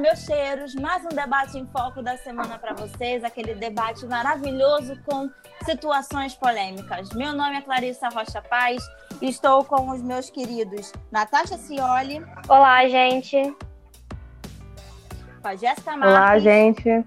[0.00, 5.30] meus cheiros, mais um debate em foco da semana para vocês, aquele debate maravilhoso com
[5.64, 7.10] situações polêmicas.
[7.10, 8.82] Meu nome é Clarissa Rocha Paz
[9.20, 12.24] e estou com os meus queridos Natasha Cioli.
[12.48, 13.54] Olá, gente.
[15.42, 16.08] Com a Jéssica Marques.
[16.08, 17.04] Olá, gente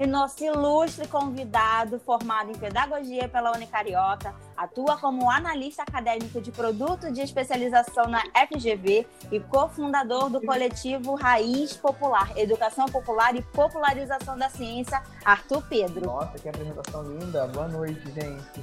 [0.00, 7.10] e nosso ilustre convidado, formado em Pedagogia pela Unicarioca, atua como analista acadêmico de produto
[7.10, 14.50] de especialização na FGV e cofundador do coletivo Raiz Popular, Educação Popular e Popularização da
[14.50, 16.04] Ciência, Arthur Pedro.
[16.04, 17.46] Nossa, que apresentação linda.
[17.48, 18.60] Boa noite, gente.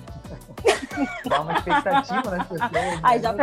[1.28, 2.72] Dá uma expectativa nas pessoas.
[3.02, 3.34] Ai, já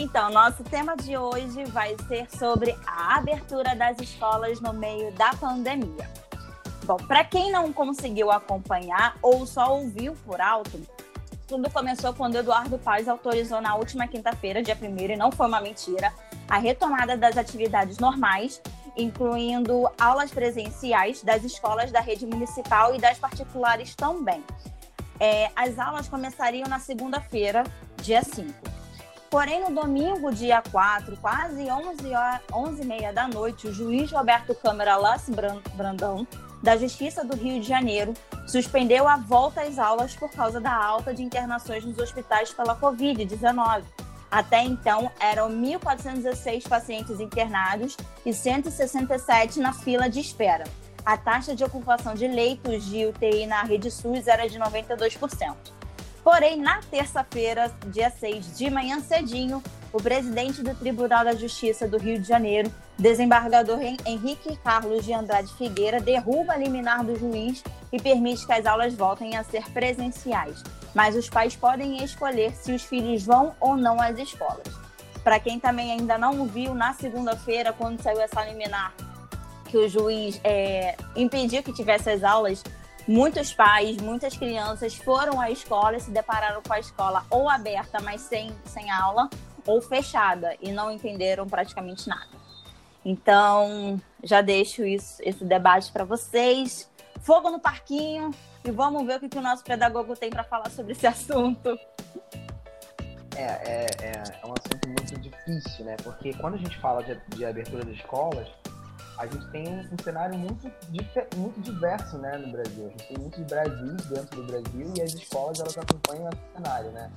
[0.00, 5.34] Então, nosso tema de hoje vai ser sobre a abertura das escolas no meio da
[5.34, 6.08] pandemia.
[6.88, 10.80] Bom, para quem não conseguiu acompanhar ou só ouviu por alto,
[11.46, 15.60] tudo começou quando Eduardo Paz autorizou na última quinta-feira, dia 1 e não foi uma
[15.60, 16.10] mentira,
[16.48, 18.62] a retomada das atividades normais,
[18.96, 24.42] incluindo aulas presenciais das escolas da rede municipal e das particulares também.
[25.20, 27.64] É, as aulas começariam na segunda-feira,
[28.00, 28.50] dia 5.
[29.28, 34.10] Porém, no domingo, dia 4, quase 11 horas, 11 e meia da noite, o juiz
[34.10, 35.28] Roberto Câmara Lass
[35.76, 36.26] Brandão,
[36.62, 38.14] da Justiça do Rio de Janeiro,
[38.46, 43.82] suspendeu a volta às aulas por causa da alta de internações nos hospitais pela Covid-19.
[44.30, 50.64] Até então, eram 1.416 pacientes internados e 167 na fila de espera.
[51.04, 55.54] A taxa de ocupação de leitos de UTI na rede SUS era de 92%.
[56.22, 61.98] Porém, na terça-feira, dia 6, de manhã cedinho, o presidente do Tribunal da Justiça do
[61.98, 68.00] Rio de Janeiro, desembargador Henrique Carlos de Andrade Figueira, derruba a liminar do juiz e
[68.00, 70.62] permite que as aulas voltem a ser presenciais.
[70.94, 74.66] Mas os pais podem escolher se os filhos vão ou não às escolas.
[75.22, 78.94] Para quem também ainda não viu, na segunda-feira, quando saiu essa liminar,
[79.66, 82.62] que o juiz é, impediu que tivesse as aulas,
[83.06, 88.00] muitos pais, muitas crianças foram à escola e se depararam com a escola ou aberta,
[88.00, 89.28] mas sem, sem aula,
[89.68, 92.38] ou fechada e não entenderam praticamente nada.
[93.04, 96.90] Então, já deixo isso, esse debate para vocês.
[97.20, 98.30] Fogo no parquinho
[98.64, 101.78] e vamos ver o que, que o nosso pedagogo tem para falar sobre esse assunto.
[103.36, 105.96] É, é, é, um assunto muito difícil, né?
[106.02, 108.48] Porque quando a gente fala de, de abertura de escolas,
[109.18, 110.72] a gente tem um, um cenário muito,
[111.36, 112.86] muito diverso né, no Brasil.
[112.86, 116.90] A gente tem muitos Brasis dentro do Brasil e as escolas elas acompanham esse cenário,
[116.90, 117.10] né?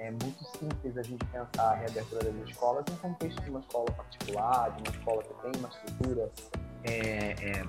[0.00, 3.84] É muito simples a gente pensar a reabertura das escolas no contexto de uma escola
[3.92, 6.30] particular, de uma escola que tem uma estrutura
[6.84, 7.64] é, é,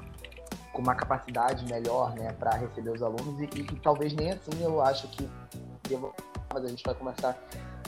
[0.71, 4.63] com uma capacidade melhor né, para receber os alunos e, e, e, talvez nem assim
[4.63, 5.29] eu acho que
[6.53, 7.37] mas a gente vai conversar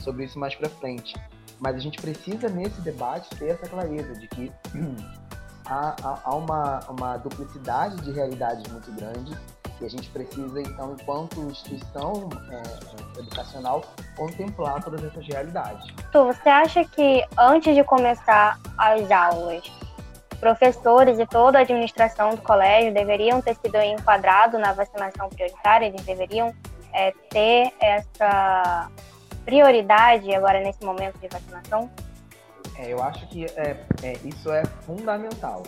[0.02, 1.14] sobre isso mais para frente.
[1.58, 4.52] Mas a gente precisa nesse debate ter essa clareza de que
[5.64, 9.34] há, há uma, uma duplicidade de realidades muito grande
[9.80, 13.82] e a gente precisa, então, enquanto instituição é, é, educacional,
[14.16, 15.86] contemplar todas essas realidades.
[16.12, 19.70] Tu, você acha que antes de começar as aulas,
[20.40, 25.86] professores e toda a administração do colégio deveriam ter sido enquadrados na vacinação prioritária?
[25.86, 26.54] Eles deveriam
[26.92, 28.90] é, ter essa
[29.44, 31.90] prioridade agora nesse momento de vacinação?
[32.76, 35.62] É, eu acho que é, é, isso é fundamental.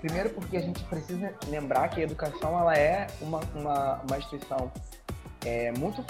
[0.00, 4.70] Primeiro porque a gente precisa lembrar que a educação ela é uma, uma, uma instituição
[5.44, 6.04] é, muito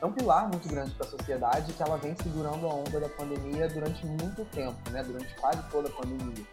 [0.00, 3.08] é um pilar muito grande para a sociedade que ela vem segurando a onda da
[3.08, 5.00] pandemia durante muito tempo, né?
[5.04, 6.44] Durante quase toda a pandemia.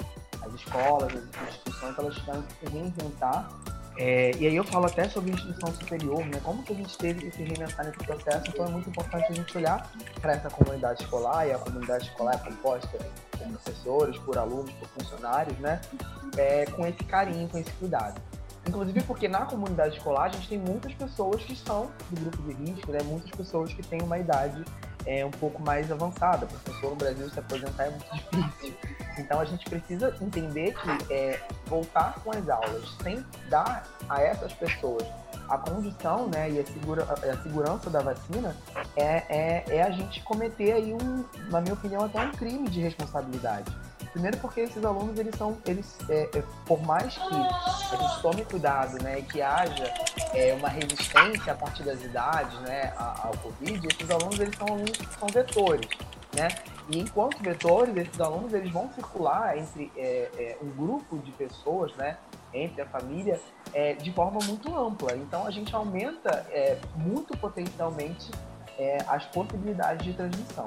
[0.43, 3.49] As escolas, as instituições, elas que se reinventar
[4.01, 6.39] é, e aí eu falo até sobre instituição superior, né?
[6.41, 9.33] Como que a gente teve que se reinventar nesse processo, então é muito importante a
[9.33, 12.97] gente olhar para essa comunidade escolar, e a comunidade escolar é composta
[13.37, 15.81] por professores, por alunos, por funcionários, né?
[16.37, 18.21] É, com esse carinho, com esse cuidado.
[18.65, 22.53] Inclusive porque na comunidade escolar a gente tem muitas pessoas que estão do grupo de
[22.53, 22.99] risco, né?
[23.03, 24.63] Muitas pessoas que têm uma idade
[25.05, 26.45] é, um pouco mais avançada.
[26.45, 28.75] Professor no Brasil se aposentar é muito difícil.
[29.17, 34.53] Então a gente precisa entender que é, voltar com as aulas sem dar a essas
[34.53, 35.05] pessoas
[35.49, 38.55] a condição né, e a, segura, a segurança da vacina
[38.95, 42.79] é, é, é a gente cometer aí um, na minha opinião, até um crime de
[42.79, 43.75] responsabilidade.
[44.11, 48.43] Primeiro porque esses alunos, eles são, eles, é, é, por mais que a gente tome
[48.45, 49.93] cuidado, né, e que haja
[50.33, 54.97] é, uma resistência a partir das idades, né, ao Covid, esses alunos, eles são alunos
[55.19, 55.89] são vetores,
[56.35, 56.47] né,
[56.89, 61.93] e enquanto vetores, esses alunos, eles vão circular entre é, é, um grupo de pessoas,
[61.95, 62.17] né,
[62.51, 63.39] entre a família,
[63.73, 65.15] é, de forma muito ampla.
[65.15, 66.47] Então, a gente aumenta
[66.95, 68.31] muito potencialmente
[69.07, 70.65] as possibilidades de transmissão.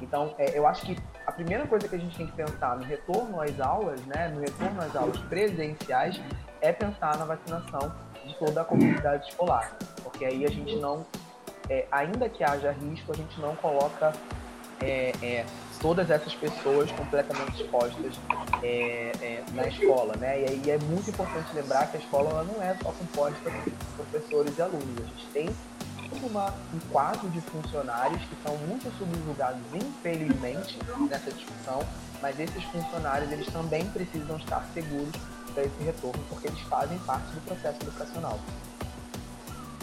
[0.00, 2.84] Então, é, eu acho que a primeira coisa que a gente tem que pensar no
[2.84, 6.20] retorno às aulas, né, no retorno às aulas presenciais,
[6.60, 7.92] é pensar na vacinação
[8.24, 11.06] de toda a comunidade escolar, porque aí a gente não,
[11.68, 14.12] é, ainda que haja risco, a gente não coloca
[14.82, 15.46] é, é
[15.80, 18.20] todas essas pessoas completamente expostas
[18.62, 20.42] é, é, na escola, né?
[20.42, 24.58] E aí é muito importante lembrar que a escola não é só composta por professores
[24.58, 24.98] e alunos.
[24.98, 25.50] A gente tem
[26.22, 30.78] uma, um quadro de funcionários que são muito subjugados, infelizmente,
[31.08, 31.80] nessa discussão,
[32.20, 35.12] mas esses funcionários eles também precisam estar seguros
[35.52, 38.38] para esse retorno, porque eles fazem parte do processo educacional.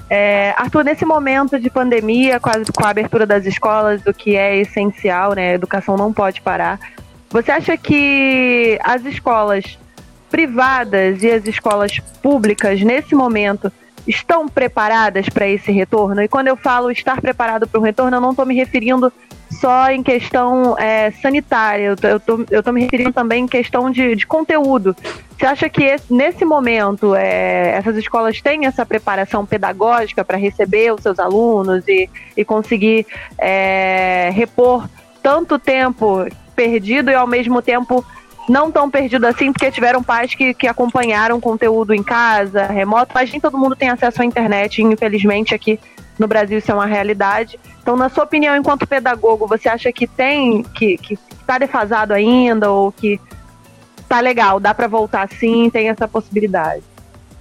[0.09, 4.35] É, Arthur, nesse momento de pandemia, com a, com a abertura das escolas, o que
[4.37, 5.51] é essencial, né?
[5.51, 6.79] A educação não pode parar.
[7.29, 9.77] Você acha que as escolas
[10.29, 13.71] privadas e as escolas públicas, nesse momento,
[14.07, 16.21] estão preparadas para esse retorno?
[16.21, 19.11] E quando eu falo estar preparado para o retorno, eu não estou me referindo
[19.49, 24.15] só em questão é, sanitária, eu tô, eu tô me referindo também em questão de,
[24.15, 24.95] de conteúdo.
[25.37, 30.93] Você acha que esse, nesse momento é, essas escolas têm essa preparação pedagógica para receber
[30.93, 33.05] os seus alunos e, e conseguir
[33.37, 34.87] é, repor
[35.21, 38.03] tanto tempo perdido e ao mesmo tempo
[38.47, 43.31] não tão perdido assim, porque tiveram pais que, que acompanharam conteúdo em casa, remoto, mas
[43.31, 45.79] nem todo mundo tem acesso à internet, infelizmente aqui
[46.17, 47.59] no Brasil isso é uma realidade.
[47.81, 50.97] Então, na sua opinião, enquanto pedagogo, você acha que tem, que
[51.39, 53.19] está defasado ainda, ou que
[54.07, 56.83] tá legal, dá para voltar sim, tem essa possibilidade?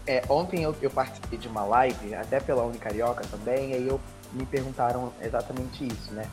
[0.07, 4.01] É, ontem eu, eu, participei de uma live, até pela Unicarioca também, e aí eu,
[4.33, 6.27] me perguntaram exatamente isso, né?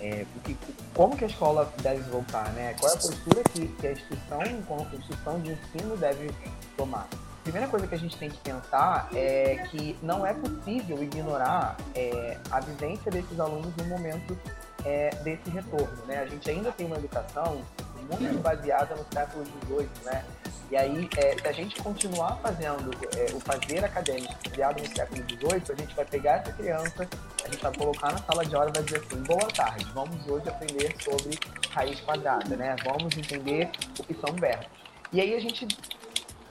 [0.00, 0.56] É, porque,
[0.94, 2.74] como que a escola deve voltar, né?
[2.78, 6.30] Qual é a postura que, que a instituição, como instituição de ensino, deve
[6.76, 7.08] tomar?
[7.42, 12.36] Primeira coisa que a gente tem que pensar é que não é possível ignorar é,
[12.50, 14.36] a vivência desses alunos no momento
[14.84, 16.20] é, desse retorno, né?
[16.20, 17.62] A gente ainda tem uma educação
[18.10, 20.24] muito baseada no século XVIII, né?
[20.70, 25.22] E aí, é, se a gente continuar fazendo é, o fazer acadêmico baseado no século
[25.22, 27.08] XVIII, a gente vai pegar essa criança,
[27.42, 30.28] a gente vai colocar na sala de aula e vai dizer assim, boa tarde, vamos
[30.28, 31.38] hoje aprender sobre
[31.70, 32.76] raiz quadrada, né?
[32.84, 34.66] Vamos entender o que são verbos.
[35.10, 35.66] E aí a gente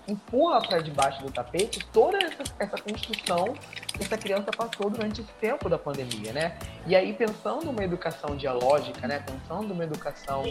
[0.08, 3.54] empurra para debaixo do tapete toda essa, essa construção
[3.98, 6.58] que essa criança passou durante esse tempo da pandemia, né?
[6.86, 9.20] E aí, pensando numa educação dialógica, né?
[9.20, 10.44] Pensando numa educação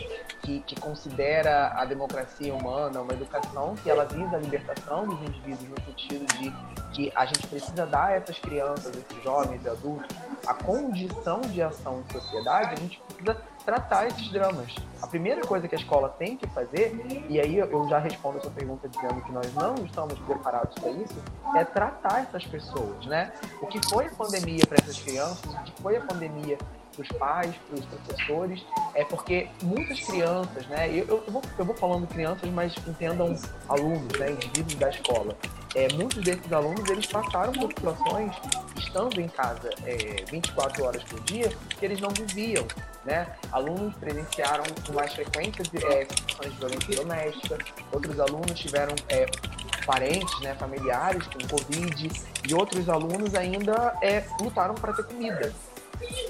[0.42, 5.68] que, que considera a democracia humana, uma educação que ela visa a libertação dos indivíduos
[5.68, 6.52] no sentido de
[6.92, 10.16] que a gente precisa dar a essas crianças, esses jovens e adultos,
[10.46, 14.72] a condição de ação em sociedade, a gente precisa tratar esses dramas.
[15.02, 18.40] A primeira coisa que a escola tem que fazer, e aí eu já respondo a
[18.40, 21.20] sua pergunta dizendo que nós não estamos preparados para isso,
[21.54, 23.32] é tratar essas pessoas, né?
[23.60, 26.56] O que foi a pandemia para essas crianças, o que foi a pandemia
[26.96, 28.64] para os pais, para os professores,
[28.94, 30.88] é porque muitas crianças, né?
[30.88, 33.36] Eu, eu, vou, eu vou falando crianças, mas entendam
[33.68, 34.30] alunos, né?
[34.30, 35.36] Indivíduos da escola.
[35.74, 38.34] É, muitos desses alunos, eles passaram por situações,
[38.78, 42.66] estando em casa é, 24 horas por dia, que eles não viviam,
[43.04, 43.26] né?
[43.52, 47.58] Alunos presenciaram com mais frequência é, situações de violência doméstica,
[47.92, 49.26] outros alunos tiveram é,
[49.84, 52.10] parentes, né, familiares com Covid,
[52.48, 55.52] e outros alunos ainda é, lutaram para ter comida.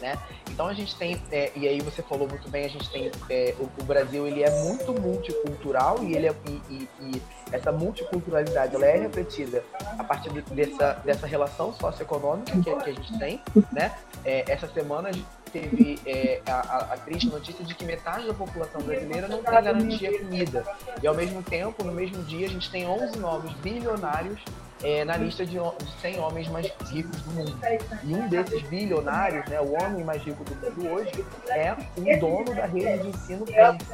[0.00, 0.18] Né?
[0.50, 3.54] Então a gente tem, é, e aí você falou muito bem, a gente tem é,
[3.58, 8.75] o, o, Brasil ele é muito multicultural e ele é, e, e, e, essa multiculturalidade
[8.75, 9.62] ela é refletida
[9.99, 13.40] a partir dessa, dessa relação socioeconômica que, que a gente tem,
[13.73, 13.94] né?
[14.25, 18.35] É, essa semana a gente teve é, a, a, triste notícia de que metade da
[18.35, 20.64] população brasileira não tem garantia de comida.
[21.02, 24.40] E ao mesmo tempo, no mesmo dia, a gente tem 11 novos bilionários
[24.83, 27.56] é, na lista de, de 100 homens mais ricos do mundo.
[28.04, 32.54] E um desses bilionários, né, o homem mais rico do mundo hoje, é o dono
[32.54, 33.85] da rede de ensino público.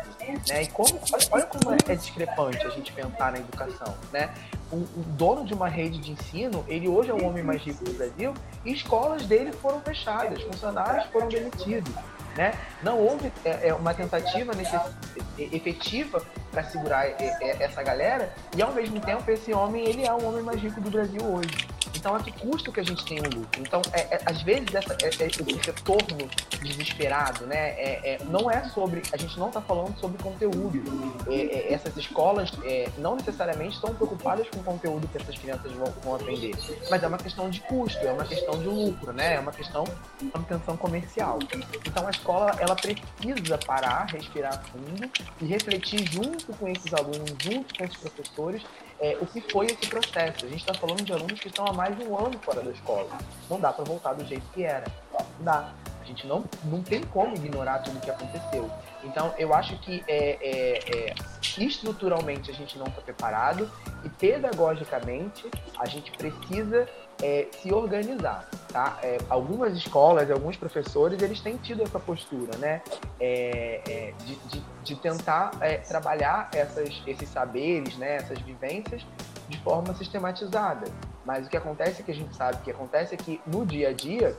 [0.48, 0.62] Né?
[0.62, 3.94] E como, olha como é discrepante a gente pensar na educação.
[4.12, 4.32] Né?
[4.70, 7.84] O, o, dono de uma rede de ensino, ele hoje é o homem mais rico
[7.84, 8.32] do Brasil,
[8.64, 11.92] e escolas dele foram fechadas, funcionários foram demitidos.
[12.36, 12.54] Né?
[12.82, 14.52] Não houve é, é uma tentativa
[15.38, 17.06] efetiva para segurar
[17.60, 20.90] essa galera e ao mesmo tempo esse homem ele é o homem mais rico do
[20.90, 21.68] Brasil hoje.
[22.02, 23.60] Então, a que custo que a gente tem o lucro?
[23.60, 26.28] Então, é, é, às vezes, essa, é, é esse retorno
[26.60, 27.70] desesperado, né?
[27.78, 29.02] É, é, não é sobre.
[29.12, 30.82] A gente não está falando sobre conteúdo.
[31.70, 32.50] essas escolas
[32.98, 36.56] não necessariamente estão preocupadas com o conteúdo que essas crianças vão, vão aprender.
[36.90, 39.34] Mas é uma questão de custo, é uma questão de lucro, né?
[39.34, 39.84] É uma questão
[40.18, 41.38] de manutenção comercial.
[41.86, 45.08] Então, a escola ela precisa parar, respirar fundo
[45.40, 48.62] e refletir junto com esses alunos, junto com esses professores,
[49.02, 50.46] é, o que foi esse processo.
[50.46, 52.70] A gente está falando de alunos que estão há mais de um ano fora da
[52.70, 53.08] escola.
[53.50, 54.86] Não dá para voltar do jeito que era.
[55.12, 55.72] Não dá.
[56.00, 58.70] A gente não, não tem como ignorar tudo que aconteceu.
[59.02, 61.14] Então, eu acho que é, é, é
[61.58, 63.70] estruturalmente a gente não está preparado
[64.04, 66.88] e pedagogicamente a gente precisa
[67.22, 68.98] é, se organizar, tá?
[69.02, 72.82] É, algumas escolas, alguns professores, eles têm tido essa postura, né?
[73.20, 78.16] É, é de, de, de, tentar é, trabalhar essas, esses saberes, né?
[78.16, 79.06] Essas vivências
[79.48, 80.90] de forma sistematizada.
[81.24, 83.92] Mas o que acontece, que a gente sabe que acontece é que no dia a
[83.92, 84.36] dia,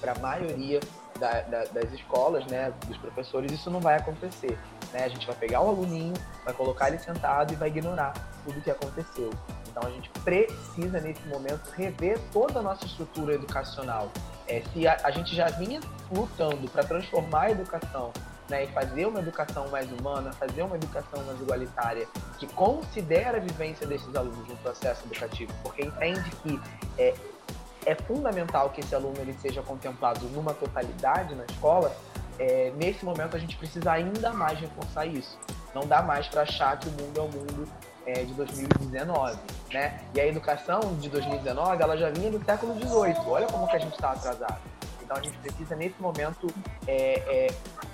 [0.00, 0.80] para a maioria
[1.18, 4.58] da, da, das escolas, né, dos professores, isso não vai acontecer.
[4.92, 5.04] Né?
[5.04, 6.14] A gente vai pegar o aluninho,
[6.44, 8.14] vai colocar ele sentado e vai ignorar
[8.44, 9.30] tudo o que aconteceu.
[9.68, 14.10] Então a gente precisa, nesse momento, rever toda a nossa estrutura educacional.
[14.46, 15.80] É, se a, a gente já vinha
[16.10, 18.12] lutando para transformar a educação
[18.48, 22.06] né, e fazer uma educação mais humana, fazer uma educação mais igualitária,
[22.38, 26.60] que considera a vivência desses alunos no processo educativo, porque entende que
[26.98, 27.14] é,
[27.84, 31.94] é fundamental que esse aluno ele seja contemplado numa totalidade na escola,
[32.38, 35.38] é, nesse momento a gente precisa ainda mais reforçar isso.
[35.74, 37.68] Não dá mais para achar que o mundo é o mundo
[38.06, 39.38] é, de 2019,
[39.72, 40.00] né?
[40.14, 43.20] E a educação de 2019 ela já vinha do século 18.
[43.28, 44.60] Olha como que a gente está atrasado.
[45.02, 46.46] Então a gente precisa nesse momento
[46.86, 47.46] é, é,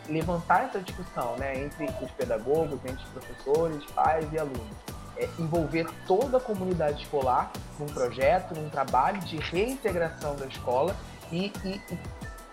[0.08, 5.86] levantar essa discussão, né, entre os pedagogos, entre os professores, pais e alunos é, envolver
[6.06, 10.96] toda a comunidade escolar num projeto, num trabalho de reintegração da escola
[11.30, 11.98] e, e, e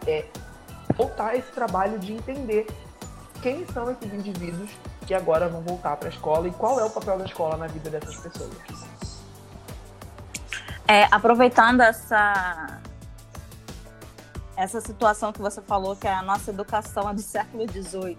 [0.08, 0.26] é,
[1.02, 2.68] voltar esse trabalho de entender
[3.42, 4.70] quem são esses indivíduos
[5.08, 7.68] que agora vão voltar para a escola e qual é o papel da escola na
[7.68, 8.52] vida dessas pessoas.
[10.88, 12.82] É, aproveitando essa
[14.56, 18.16] essa situação que você falou que a nossa educação é do século XVIII,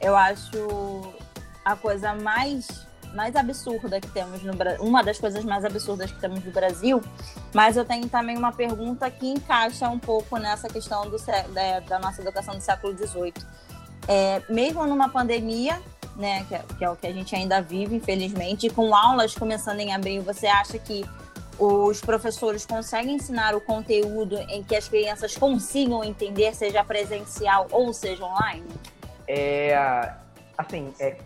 [0.00, 1.14] eu acho
[1.64, 6.20] a coisa mais mais absurda que temos no Brasil, uma das coisas mais absurdas que
[6.20, 7.00] temos no Brasil,
[7.52, 11.16] mas eu tenho também uma pergunta que encaixa um pouco nessa questão do,
[11.52, 13.34] da, da nossa educação do século XVIII.
[14.08, 15.80] É, mesmo numa pandemia,
[16.16, 19.34] né, que é, que é o que a gente ainda vive, infelizmente, e com aulas
[19.34, 21.04] começando em abril, você acha que
[21.58, 27.92] os professores conseguem ensinar o conteúdo em que as crianças consigam entender, seja presencial ou
[27.92, 28.66] seja online?
[29.28, 30.12] É,
[30.58, 31.16] assim, é,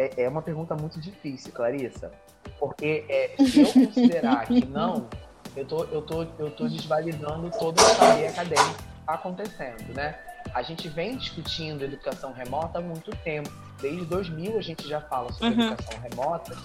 [0.00, 2.10] é, é uma pergunta muito difícil, Clarissa.
[2.58, 5.08] Porque é, se eu considerar que não,
[5.54, 10.18] eu tô, eu tô, eu tô desvalidando toda a cadeia acadêmica acontecendo, né?
[10.54, 13.50] A gente vem discutindo educação remota há muito tempo.
[13.80, 15.72] Desde 2000 a gente já fala sobre uhum.
[15.72, 16.56] educação remota.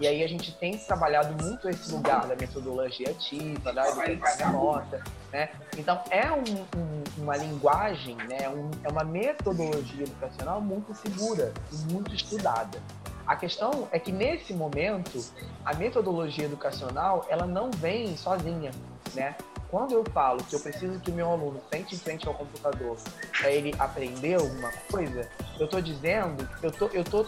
[0.00, 5.02] E aí a gente tem trabalhado muito esse lugar da metodologia ativa, da educação remota.
[5.32, 5.50] Né?
[5.76, 8.48] Então é um, um, uma linguagem, né?
[8.48, 12.78] Um, é uma metodologia educacional muito segura e muito estudada.
[13.26, 15.24] A questão é que nesse momento
[15.64, 18.70] a metodologia educacional ela não vem sozinha,
[19.14, 19.34] né?
[19.74, 22.96] Quando eu falo que eu preciso que meu aluno sente em frente ao computador
[23.36, 25.28] para ele aprender alguma coisa,
[25.58, 27.26] eu estou dizendo, eu tô, eu tô,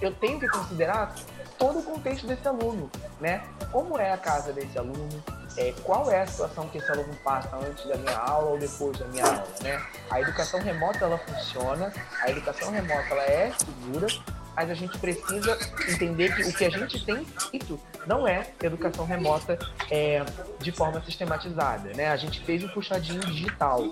[0.00, 1.14] eu tenho que considerar
[1.56, 2.90] todo o contexto desse aluno,
[3.20, 3.44] né?
[3.70, 5.08] Como é a casa desse aluno?
[5.56, 8.98] É, qual é a situação que esse aluno passa antes da minha aula ou depois
[8.98, 9.80] da minha aula, né?
[10.10, 11.92] A educação remota ela funciona,
[12.22, 14.08] a educação remota ela é segura,
[14.54, 19.04] mas a gente precisa entender que o que a gente tem feito não é educação
[19.04, 19.58] remota
[19.90, 20.22] é,
[20.58, 21.92] de forma sistematizada.
[21.94, 22.08] Né?
[22.08, 23.84] A gente fez um puxadinho digital,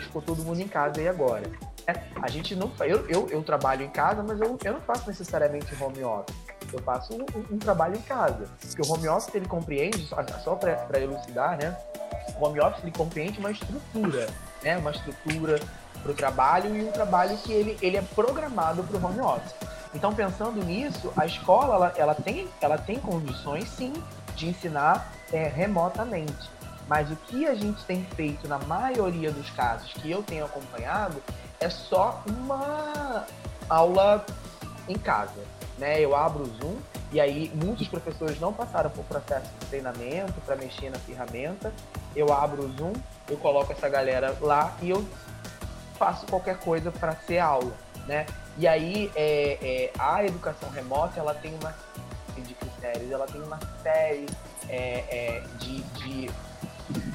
[0.00, 1.44] ficou todo mundo em casa aí agora.
[1.86, 5.06] É, a gente não eu, eu, eu, trabalho em casa, mas eu, eu não faço
[5.06, 6.34] necessariamente home office.
[6.72, 8.48] Eu faço um, um, trabalho em casa.
[8.60, 10.04] Porque o home office ele compreende,
[10.42, 11.76] só para elucidar, né?
[12.36, 14.26] O home office ele compreende uma estrutura,
[14.64, 14.76] né?
[14.78, 15.60] Uma estrutura
[16.02, 19.54] para o trabalho e um trabalho que ele, ele é programado para o home office.
[19.94, 23.92] Então, pensando nisso, a escola ela, ela, tem, ela tem condições, sim,
[24.34, 26.50] de ensinar é, remotamente.
[26.88, 31.20] Mas o que a gente tem feito na maioria dos casos que eu tenho acompanhado
[31.58, 33.24] é só uma
[33.68, 34.24] aula
[34.88, 35.42] em casa.
[35.78, 36.00] Né?
[36.00, 36.76] Eu abro o Zoom
[37.12, 41.72] e aí muitos professores não passaram por processo de treinamento para mexer na ferramenta.
[42.14, 42.92] Eu abro o Zoom,
[43.28, 45.04] eu coloco essa galera lá e eu
[45.98, 47.72] faço qualquer coisa para ser aula.
[48.06, 48.26] Né?
[48.58, 51.74] E aí é, é, a educação remota ela tem uma
[52.34, 54.26] série de critérios, ela tem uma série
[54.68, 56.30] é, é, de, de,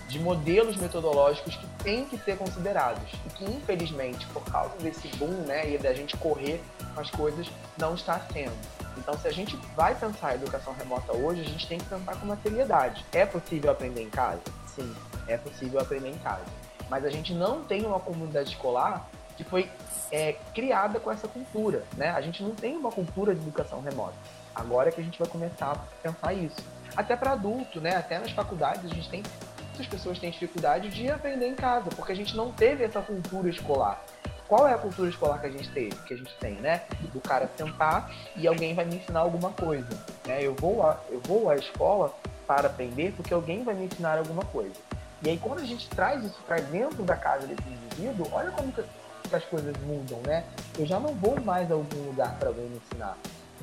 [0.08, 5.46] de, modelos metodológicos que têm que ser considerados e que infelizmente por causa desse boom
[5.46, 6.62] né, e da gente correr
[6.94, 8.56] com as coisas não está sendo.
[8.98, 12.16] Então, se a gente vai pensar a educação remota hoje, a gente tem que pensar
[12.18, 13.04] com uma seriedade.
[13.14, 14.42] É possível aprender em casa?
[14.76, 14.94] Sim,
[15.28, 16.46] é possível aprender em casa.
[16.92, 19.72] Mas a gente não tem uma comunidade escolar que foi
[20.12, 22.10] é, criada com essa cultura, né?
[22.10, 24.14] A gente não tem uma cultura de educação remota.
[24.54, 26.58] Agora é que a gente vai começar a pensar isso.
[26.94, 27.96] Até para adulto, né?
[27.96, 29.24] Até nas faculdades a gente tem
[29.70, 33.50] muitas pessoas têm dificuldade de aprender em casa, porque a gente não teve essa cultura
[33.50, 34.04] escolar.
[34.46, 36.84] Qual é a cultura escolar que a gente teve, que a gente tem, né?
[37.14, 39.88] Do cara sentar e alguém vai me ensinar alguma coisa.
[40.28, 40.44] Né?
[40.44, 42.14] Eu, vou a, eu vou à escola
[42.46, 44.76] para aprender porque alguém vai me ensinar alguma coisa.
[45.24, 48.72] E aí quando a gente traz isso para dentro da casa desse indivíduo, olha como
[48.72, 48.84] que
[49.32, 50.44] as coisas mudam, né?
[50.78, 53.18] Eu já não vou mais a algum lugar para alguém me ensinar.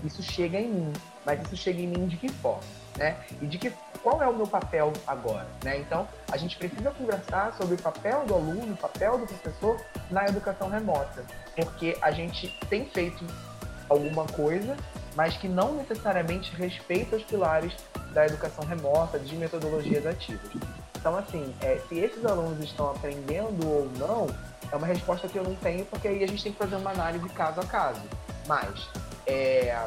[0.04, 0.92] Isso chega em mim,
[1.26, 2.62] mas isso chega em mim de que forma,
[2.96, 3.16] né?
[3.42, 3.72] E de que
[4.02, 5.78] qual é o meu papel agora, né?
[5.78, 10.26] Então, a gente precisa conversar sobre o papel do aluno, o papel do professor na
[10.26, 11.24] educação remota,
[11.56, 13.24] porque a gente tem feito
[13.88, 14.76] alguma coisa,
[15.16, 17.72] mas que não necessariamente respeita os pilares
[18.12, 20.52] da educação remota, de metodologias ativas.
[20.98, 24.26] Então, assim, é, se esses alunos estão aprendendo ou não,
[24.70, 26.90] é uma resposta que eu não tenho, porque aí a gente tem que fazer uma
[26.90, 28.02] análise caso a caso.
[28.46, 28.88] Mas,
[29.26, 29.86] é,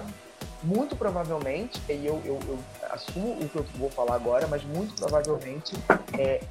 [0.63, 2.59] muito provavelmente, e eu, eu, eu,
[2.91, 5.75] assumo o que eu vou falar agora, mas muito provavelmente,
[6.17, 6.41] é,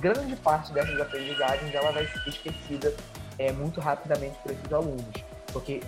[0.00, 2.94] grande parte dessas aprendizagens ela vai ser esquecida
[3.38, 5.04] é, muito rapidamente por esses alunos.
[5.52, 5.80] Porque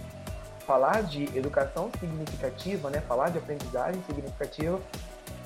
[0.66, 4.80] falar de educação significativa, né, falar de aprendizagem significativa,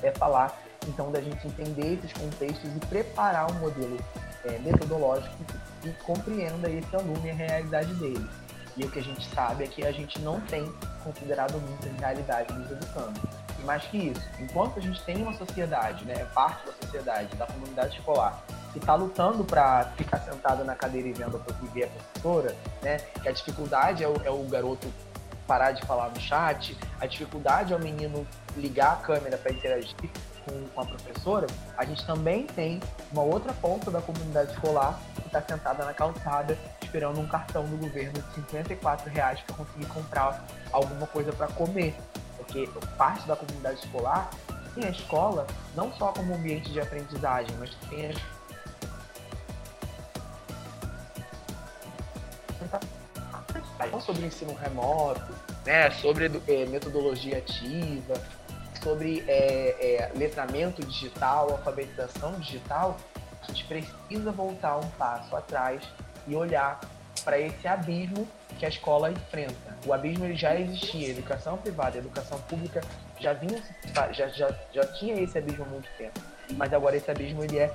[0.03, 3.97] é falar então da gente entender esses contextos e preparar um modelo
[4.45, 5.35] é, metodológico
[5.81, 8.27] que compreenda esse aluno e a realidade dele.
[8.77, 10.69] E o que a gente sabe é que a gente não tem
[11.03, 13.21] considerado muita realidade nos educando.
[13.57, 17.45] E mais que isso, enquanto a gente tem uma sociedade, né, parte da sociedade, da
[17.45, 22.55] comunidade escolar, que está lutando para ficar sentada na cadeira e vendo a a professora,
[22.81, 24.91] né, que a dificuldade é o, é o garoto
[25.47, 28.27] parar de falar no chat, a dificuldade é o menino
[28.57, 29.95] ligar a câmera para interagir
[30.45, 31.47] com, com, a professora,
[31.77, 32.79] a gente também tem
[33.11, 37.77] uma outra ponta da comunidade escolar que está sentada na calçada esperando um cartão do
[37.77, 41.93] governo de 54 reais para conseguir comprar alguma coisa para comer.
[42.37, 44.29] Porque parte da comunidade escolar
[44.73, 48.35] tem a escola não só como ambiente de aprendizagem, mas tem a
[54.05, 55.33] sobre ensino remoto,
[55.65, 58.21] né, sobre é, metodologia ativa,
[58.81, 62.97] sobre é, é, letramento digital, alfabetização digital,
[63.41, 65.83] a gente precisa voltar um passo atrás
[66.27, 66.79] e olhar
[67.23, 69.77] para esse abismo que a escola enfrenta.
[69.85, 72.81] O abismo ele já existia, educação privada, educação pública
[73.19, 73.61] já vinha
[74.11, 76.19] já, já, já tinha esse abismo há muito tempo.
[76.53, 77.73] Mas agora esse abismo ele é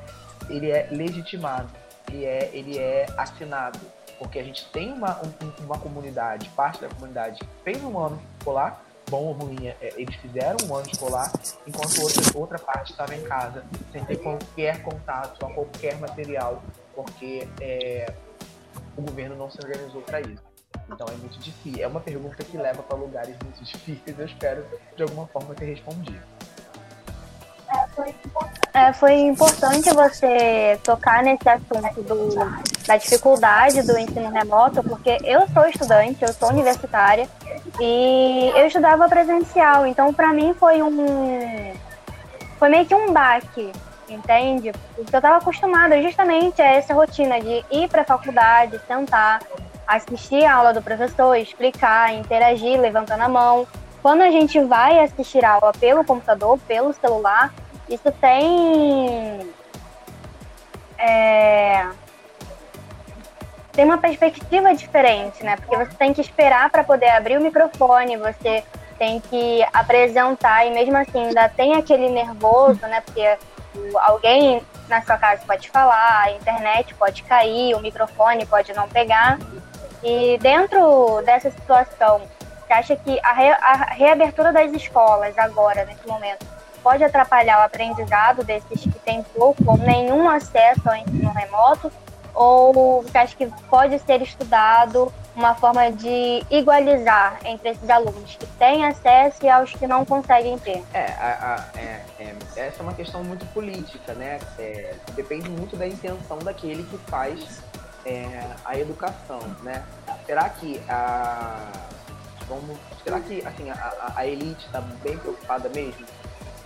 [0.49, 1.71] ele é legitimado,
[2.11, 3.79] ele é ele é assinado,
[4.19, 8.83] porque a gente tem uma, um, uma comunidade, parte da comunidade fez um ano escolar,
[9.11, 11.31] bom ou ruim, é, eles fizeram um ano escolar,
[11.67, 16.63] enquanto outra, outra parte estava em casa, sem ter qualquer contato a qualquer material,
[16.95, 18.15] porque é,
[18.97, 20.43] o governo não se organizou para isso.
[20.89, 21.83] Então é muito difícil.
[21.83, 24.19] É uma pergunta que leva para lugares muito difíceis.
[24.19, 24.65] Eu espero
[24.97, 26.23] de alguma forma ter respondido.
[27.69, 28.60] É, foi importante
[29.95, 32.35] você tocar nesse assunto do,
[32.87, 37.29] da dificuldade do ensino remoto, porque eu sou estudante, eu sou universitária
[37.81, 41.73] e eu estudava presencial, então para mim foi um
[42.59, 43.73] foi meio que um baque
[44.09, 44.73] entende?
[44.95, 49.41] Porque eu estava acostumada justamente a essa rotina de ir para a faculdade, sentar,
[49.87, 53.67] assistir a aula do professor, explicar, interagir, levantando a mão.
[54.03, 57.53] Quando a gente vai assistir a aula pelo computador, pelo celular,
[57.91, 59.53] isso tem.
[60.99, 61.87] É,
[63.73, 65.57] tem uma perspectiva diferente, né?
[65.57, 68.63] Porque você tem que esperar para poder abrir o microfone, você
[68.99, 73.01] tem que apresentar e mesmo assim ainda tem aquele nervoso, né?
[73.01, 73.39] Porque
[74.03, 79.39] alguém na sua casa pode falar, a internet pode cair, o microfone pode não pegar.
[80.03, 82.23] E dentro dessa situação,
[82.67, 86.45] você acha que a, re, a reabertura das escolas agora, nesse momento,
[86.83, 91.93] pode atrapalhar o aprendizado desses que têm pouco ou nenhum acesso ao ensino remoto?
[92.35, 98.47] Ou você acha que pode ser estudado uma forma de igualizar entre esses alunos que
[98.59, 100.83] têm acesso e aos que não conseguem ter?
[100.93, 104.39] É, a, a, é, é, essa é uma questão muito política, né?
[104.59, 107.63] É, depende muito da intenção daquele que faz
[108.05, 109.83] é, a educação, né?
[110.27, 111.59] Será que a
[112.49, 116.05] vamos, será que assim a, a elite está bem preocupada mesmo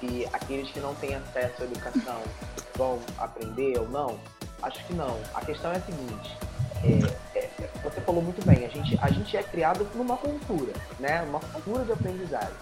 [0.08, 2.20] se aqueles que não têm acesso à educação
[2.76, 4.18] vão aprender ou não?
[4.62, 5.18] Acho que não.
[5.34, 6.36] A questão é a seguinte:
[6.82, 7.50] é, é,
[7.82, 11.22] você falou muito bem, a gente, a gente é criado numa cultura, né?
[11.22, 12.54] Uma cultura de aprendizagem.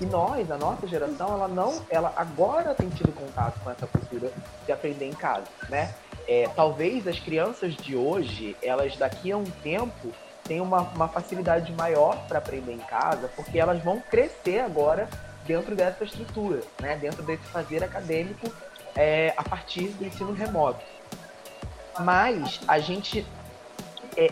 [0.00, 4.32] E nós, a nossa geração, ela não, ela agora tem tido contato com essa cultura
[4.64, 5.94] de aprender em casa, né?
[6.26, 10.12] É, talvez as crianças de hoje, elas daqui a um tempo
[10.44, 15.08] tenham uma, uma facilidade maior para aprender em casa, porque elas vão crescer agora
[15.50, 16.96] dentro dessa estrutura, né?
[16.96, 18.48] Dentro desse fazer acadêmico
[18.94, 20.84] é, a partir do ensino remoto.
[21.98, 23.26] Mas a gente.
[24.16, 24.30] É,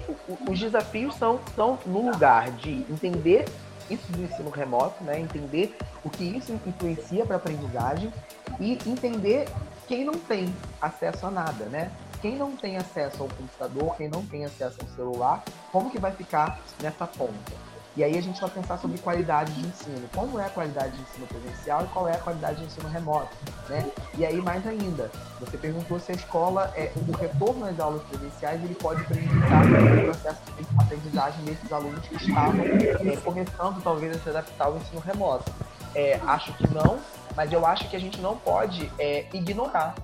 [0.49, 3.45] os desafios são, são no lugar de entender
[3.91, 5.19] isso do ensino remoto, né?
[5.19, 8.13] entender o que isso influencia para a aprendizagem
[8.61, 9.49] e entender
[9.87, 11.91] quem não tem acesso a nada, né?
[12.21, 16.13] Quem não tem acesso ao computador, quem não tem acesso ao celular, como que vai
[16.13, 17.68] ficar nessa ponta?
[17.99, 20.09] E aí a gente vai pensar sobre qualidade de ensino.
[20.15, 23.37] Como é a qualidade de ensino presencial e qual é a qualidade de ensino remoto,
[23.69, 23.91] né?
[24.17, 28.63] E aí mais ainda, você perguntou se a escola, é, o retorno às aulas presenciais,
[28.63, 34.21] ele pode prejudicar o processo de aprendizagem desses alunos que estavam é, começando talvez a
[34.21, 35.53] se adaptar ao ensino remoto.
[35.93, 37.01] É, acho que não,
[37.35, 39.97] mas eu acho que a gente não pode é, ignorar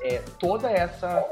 [0.00, 1.22] é, toda essa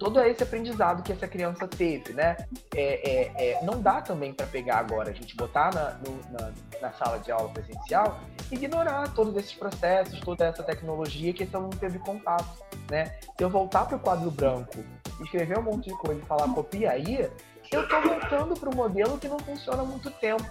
[0.00, 2.34] todo esse aprendizado que essa criança teve, né?
[2.74, 6.50] É, é, é, não dá também para pegar agora, a gente botar na, no, na,
[6.80, 8.18] na, sala de aula presencial
[8.50, 12.48] e ignorar todos esses processos, toda essa tecnologia que esse aluno teve contato,
[12.90, 13.14] né?
[13.20, 14.82] Se eu voltar para o quadro branco,
[15.20, 17.30] escrever um monte de coisa e falar copia aí,
[17.70, 20.48] eu estou voltando para o modelo que não funciona há muito tempo.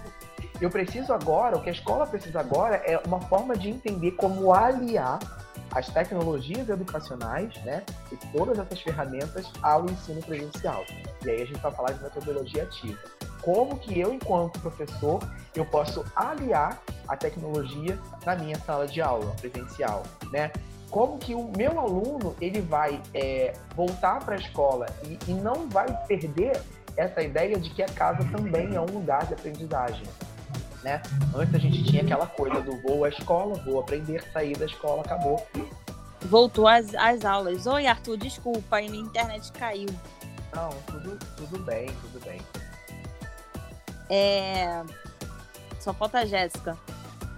[0.62, 4.54] Eu preciso agora, o que a escola precisa agora é uma forma de entender como
[4.54, 5.18] aliar
[5.74, 10.84] as tecnologias educacionais, né, e todas essas ferramentas ao ensino presencial.
[11.26, 13.00] E aí a gente vai falar de metodologia ativa.
[13.42, 15.20] Como que eu, enquanto professor,
[15.56, 20.52] eu posso aliar a tecnologia na minha sala de aula presencial, né?
[20.90, 25.70] Como que o meu aluno ele vai é, voltar para a escola e, e não
[25.70, 26.60] vai perder
[26.98, 30.04] essa ideia de que a casa também é um lugar de aprendizagem
[30.84, 31.02] né?
[31.36, 35.02] Antes a gente tinha aquela coisa do vou à escola, vou aprender, sair da escola,
[35.02, 35.46] acabou.
[36.22, 37.66] Voltou às, às aulas.
[37.66, 39.90] Oi, Arthur, desculpa, aí minha internet caiu.
[40.54, 42.42] Não, tudo, tudo bem, tudo bem.
[44.10, 44.84] É...
[45.80, 46.78] Só falta a Jéssica.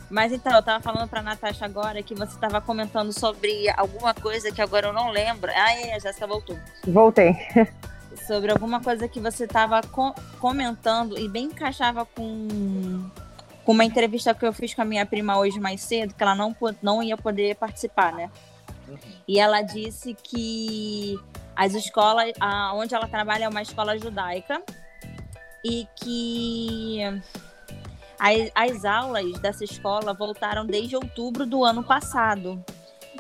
[0.10, 4.52] Mas então, eu tava falando pra Natasha agora que você tava comentando sobre alguma coisa
[4.52, 5.50] que agora eu não lembro.
[5.54, 6.58] Ah, é, a Jéssica voltou.
[6.88, 7.34] Voltei.
[8.28, 13.10] sobre alguma coisa que você tava co comentando e bem encaixava com
[13.64, 16.36] com uma entrevista que eu fiz com a minha prima hoje mais cedo, que ela
[16.36, 18.30] não, não ia poder participar, né?
[18.88, 18.98] Uhum.
[19.28, 21.20] E ela disse que
[21.56, 24.62] as escolas, a, onde ela trabalha é uma escola judaica
[25.64, 27.00] e que
[28.20, 32.64] as, as aulas dessa escola voltaram desde outubro do ano passado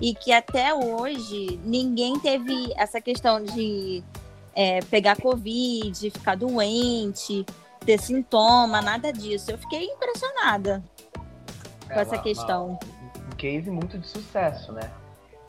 [0.01, 4.03] e que até hoje ninguém teve essa questão de
[4.55, 7.45] é, pegar covid, ficar doente,
[7.85, 9.51] ter sintoma, nada disso.
[9.51, 10.83] Eu fiquei impressionada
[11.89, 12.67] é, com essa uma, questão.
[12.67, 12.79] Uma,
[13.31, 14.89] um case muito de sucesso, né?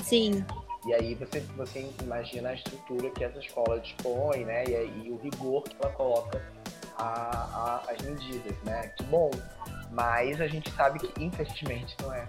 [0.03, 0.45] Sim.
[0.87, 4.65] E aí você, você imagina a estrutura que essa escola dispõe, né?
[4.65, 6.43] E, e o rigor que ela coloca
[6.99, 8.89] a, a, as medidas, né?
[8.97, 9.31] Que bom.
[9.91, 12.29] Mas a gente sabe que, infelizmente, não é,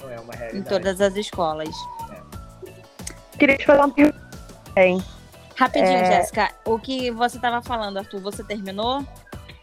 [0.00, 0.58] não é uma realidade.
[0.58, 1.74] Em todas as escolas.
[2.10, 3.38] É.
[3.38, 4.22] Queria te fazer uma pergunta.
[5.56, 6.04] Rapidinho, é...
[6.04, 6.50] Jéssica.
[6.64, 9.04] O que você estava falando, Arthur, você terminou?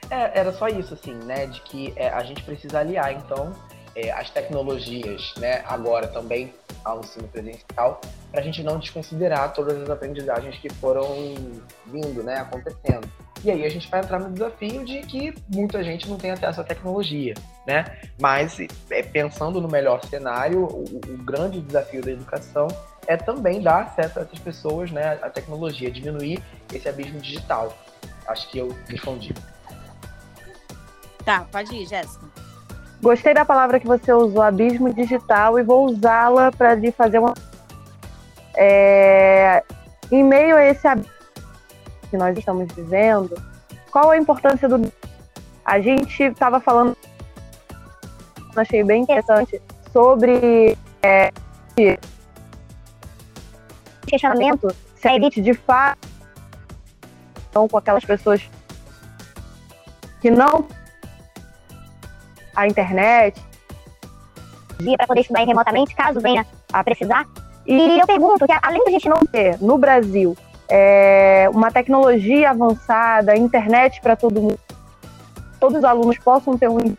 [0.10, 1.46] É, era só isso, assim, né?
[1.46, 3.54] De que é, a gente precisa aliar, então,
[3.96, 8.00] é, as tecnologias, né, agora também ao ensino presencial,
[8.32, 11.36] para a gente não desconsiderar todas as aprendizagens que foram
[11.86, 13.10] vindo, né, acontecendo.
[13.44, 16.60] E aí a gente vai entrar no desafio de que muita gente não tem acesso
[16.60, 17.34] à tecnologia,
[17.66, 17.86] né?
[18.20, 22.68] Mas é, pensando no melhor cenário, o, o grande desafio da educação
[23.08, 26.44] é também dar acesso a essas pessoas, né, à tecnologia, diminuir
[26.74, 27.76] esse abismo digital.
[28.28, 29.34] Acho que eu respondi.
[31.30, 32.26] Tá, pode ir, Jéssica.
[33.04, 37.36] Gostei da palavra que você usou, abismo digital, e vou usá-la para lhe fazer uma.
[38.58, 39.64] É...
[40.12, 41.14] Em meio a esse abismo
[42.10, 43.40] que nós estamos vivendo,
[43.92, 44.92] qual a importância do.
[45.64, 46.98] A gente estava falando,
[48.56, 49.62] achei bem interessante,
[49.94, 51.32] sobre é,
[54.08, 56.08] questionamento se a elite de fato
[57.38, 58.42] estão com aquelas pessoas
[60.20, 60.68] que não
[62.62, 63.42] a internet
[64.98, 67.26] para poder estudar remotamente, caso venha a precisar.
[67.66, 70.36] E eu pergunto que, além de a gente não ter no Brasil
[70.70, 74.60] é, uma tecnologia avançada, internet para todo mundo,
[75.60, 76.96] todos os alunos possam ter um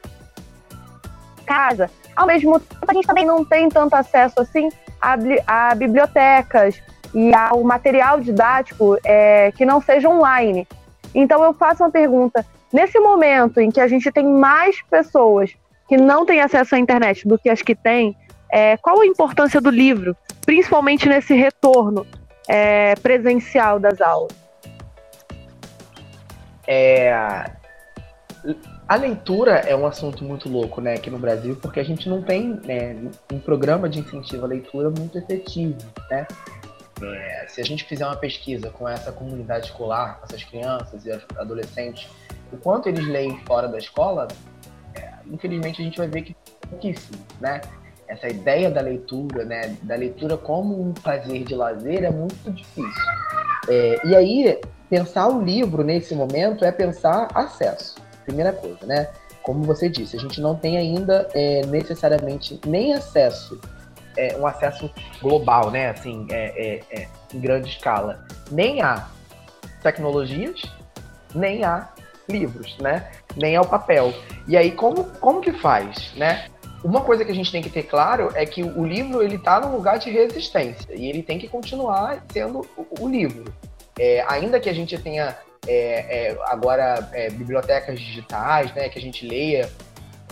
[1.47, 4.69] casa, ao mesmo tempo a gente também não tem tanto acesso assim
[5.01, 6.81] a, a bibliotecas
[7.13, 10.69] e ao material didático é, que não seja online.
[11.13, 15.51] Então eu faço uma pergunta: Nesse momento em que a gente tem mais pessoas
[15.89, 18.17] que não têm acesso à internet do que as que têm,
[18.51, 22.07] é, qual a importância do livro, principalmente nesse retorno
[22.49, 24.33] é, presencial das aulas?
[26.67, 27.13] É,
[28.89, 32.23] a leitura é um assunto muito louco, né, aqui no Brasil, porque a gente não
[32.23, 32.97] tem né,
[33.33, 35.79] um programa de incentivo à leitura muito efetivo,
[36.11, 36.27] né?
[37.03, 41.13] É, se a gente fizer uma pesquisa com essa comunidade escolar, com essas crianças e
[41.39, 42.09] adolescentes,
[42.53, 44.29] o quanto eles leem fora da escola,
[44.95, 46.37] é, infelizmente a gente vai ver que
[46.69, 47.61] pouquíssimo, né?
[48.09, 53.05] Essa ideia da leitura, né, da leitura como um prazer de lazer é muito difícil.
[53.69, 59.09] É, e aí, pensar o livro nesse momento é pensar acesso primeira coisa, né?
[59.43, 63.61] Como você disse, a gente não tem ainda é, necessariamente nem acesso,
[64.17, 65.91] é, um acesso global, né?
[65.91, 69.09] Assim, é, é, é em grande escala, nem a
[69.83, 70.63] tecnologias,
[71.35, 71.89] nem a
[72.31, 73.11] livros, né?
[73.37, 74.13] Nem ao papel.
[74.47, 76.47] E aí, como, como que faz, né?
[76.83, 79.61] Uma coisa que a gente tem que ter claro é que o livro ele está
[79.61, 83.53] num lugar de resistência e ele tem que continuar sendo o, o livro.
[83.99, 85.37] É, ainda que a gente tenha
[85.69, 89.71] é, é, agora é, bibliotecas digitais, né, que a gente leia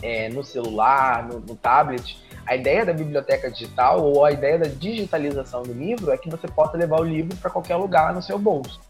[0.02, 2.18] é, no celular, no, no, tablet.
[2.46, 6.48] A ideia da biblioteca digital ou a ideia da digitalização do livro é que você
[6.48, 8.80] possa levar o livro para qualquer lugar no seu bolso.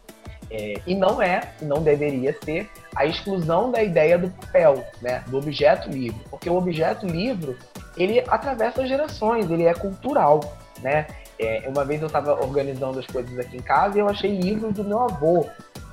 [0.51, 5.37] É, e não é, não deveria ser, a exclusão da ideia do papel, né, do
[5.37, 7.55] objeto livro, porque o objeto livro
[7.95, 10.39] ele atravessa gerações, ele é cultural,
[10.81, 11.05] né?
[11.37, 14.71] É, uma vez eu estava organizando as coisas aqui em casa e eu achei livro
[14.71, 15.45] do meu avô,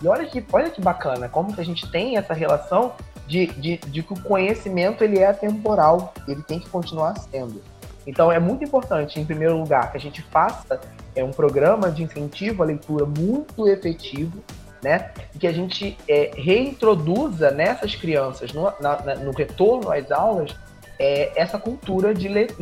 [0.03, 2.93] e olha que, olha que bacana, como que a gente tem essa relação
[3.27, 7.63] de, de, de que o conhecimento ele é temporal, ele tem que continuar sendo.
[8.07, 10.81] Então é muito importante, em primeiro lugar, que a gente faça
[11.15, 14.43] é, um programa de incentivo à leitura muito efetivo,
[14.83, 15.11] né?
[15.35, 20.55] E que a gente é, reintroduza nessas crianças, no, na, no retorno às aulas,
[20.99, 22.55] é, essa cultura de ler,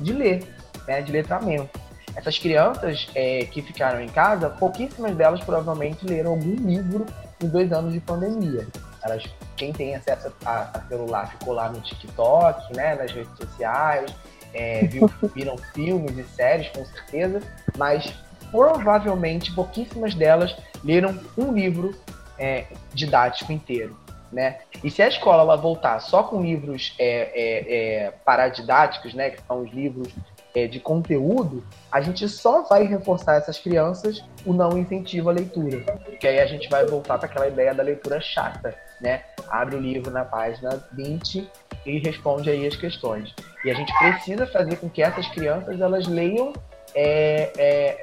[0.00, 0.58] de ler
[0.88, 1.02] né?
[1.02, 1.78] de letramento.
[2.16, 7.06] Essas crianças é, que ficaram em casa, pouquíssimas delas provavelmente leram algum livro
[7.40, 8.66] em dois anos de pandemia.
[9.02, 9.22] Elas,
[9.56, 14.12] quem tem acesso a, a celular ficou lá no TikTok, né, nas redes sociais,
[14.54, 14.88] é,
[15.34, 17.40] viram filmes e séries, com certeza,
[17.76, 18.12] mas
[18.50, 21.94] provavelmente pouquíssimas delas leram um livro
[22.38, 23.96] é, didático inteiro.
[24.30, 24.58] Né?
[24.84, 29.42] E se a escola ela voltar só com livros é, é, é, paradidáticos, né, que
[29.46, 30.12] são os livros
[30.54, 35.80] é, de conteúdo, a gente só vai reforçar essas crianças o não incentivo à leitura.
[36.20, 39.22] Que aí a gente vai voltar para aquela ideia da leitura chata, né?
[39.48, 41.48] Abre o livro na página 20
[41.86, 43.34] e responde aí as questões.
[43.64, 46.52] E a gente precisa fazer com que essas crianças elas leiam
[46.94, 48.02] é, é,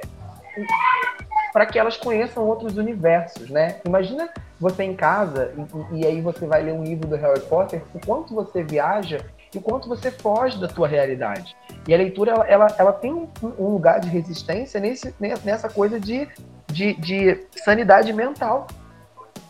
[1.52, 3.80] para que elas conheçam outros universos, né?
[3.84, 4.28] Imagina
[4.58, 5.52] você em casa
[5.92, 9.20] e, e, aí você vai ler um livro do Harry Potter, o quanto você viaja
[9.54, 11.56] e o quanto você foge da tua realidade.
[11.86, 16.00] E a leitura, ela, ela, ela tem um, um, lugar de resistência nesse, nessa coisa
[16.00, 16.28] de,
[16.66, 18.66] de, de sanidade mental,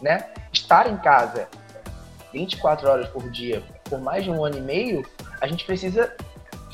[0.00, 0.26] né?
[0.56, 1.48] Estar em casa
[2.32, 5.06] 24 horas por dia por mais de um ano e meio,
[5.40, 6.12] a gente precisa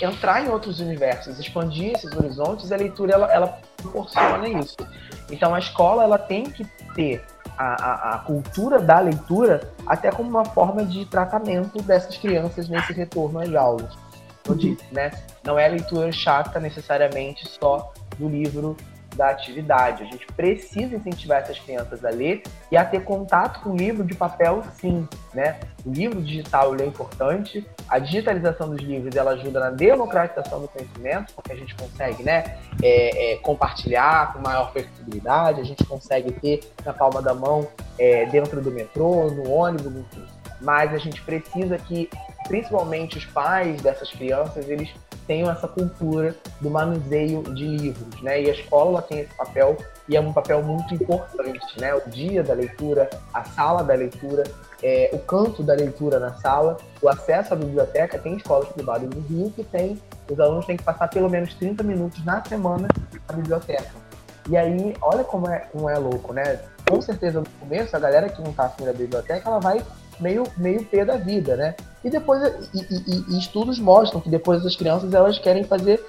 [0.00, 4.76] entrar em outros universos, expandir esses horizontes, a leitura ela, ela proporciona isso.
[5.30, 6.64] Então a escola ela tem que
[6.94, 7.24] ter
[7.56, 12.92] a, a, a, cultura da leitura até como uma forma de tratamento dessas crianças nesse
[12.92, 13.92] retorno às aulas.
[14.48, 15.12] Eu disse, né?
[15.44, 18.76] Não é leitura chata necessariamente só do livro
[19.14, 20.02] da atividade.
[20.02, 24.04] A gente precisa incentivar essas crianças a ler e a ter contato com o livro
[24.04, 25.60] de papel, sim, né?
[25.84, 31.32] O livro digital é importante, a digitalização dos livros ela ajuda na democratização do conhecimento,
[31.34, 36.60] porque a gente consegue, né, é, é, compartilhar com maior flexibilidade, a gente consegue ter
[36.84, 37.66] na palma da mão
[37.98, 40.24] é, dentro do metrô, no ônibus, enfim.
[40.60, 42.08] Mas a gente precisa que,
[42.46, 44.94] principalmente os pais dessas crianças, eles
[45.32, 48.42] tenham essa cultura do manuseio de livros, né?
[48.42, 51.94] E a escola tem esse papel e é um papel muito importante, né?
[51.94, 54.44] O dia da leitura, a sala da leitura,
[54.82, 58.18] é, o canto da leitura na sala, o acesso à biblioteca.
[58.18, 59.98] Tem escolas privadas no Rio que tem,
[60.30, 62.86] os alunos têm que passar pelo menos 30 minutos na semana
[63.26, 63.90] na biblioteca.
[64.50, 66.60] E aí, olha como é, como é louco, né?
[66.86, 69.82] Com certeza no começo, a galera que não está afim da biblioteca, ela vai
[70.22, 71.74] meio, meio pé da vida, né?
[72.04, 76.02] E depois, e, e, e, estudos mostram que depois as crianças elas querem fazer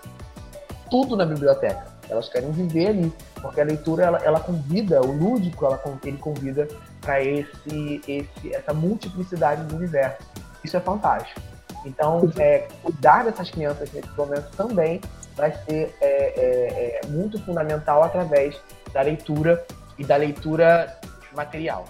[0.90, 1.86] tudo na biblioteca.
[2.10, 6.68] Elas querem viver ali, porque a leitura ela, ela convida, o lúdico ela, ele convida
[7.02, 10.22] para esse, esse, essa multiplicidade do universo.
[10.64, 11.42] Isso é fantástico.
[11.86, 15.02] Então, é, cuidar dessas crianças nesse momento também
[15.36, 18.56] vai ser é, é, é muito fundamental através
[18.94, 19.66] da leitura
[19.98, 20.98] e da leitura
[21.36, 21.86] material.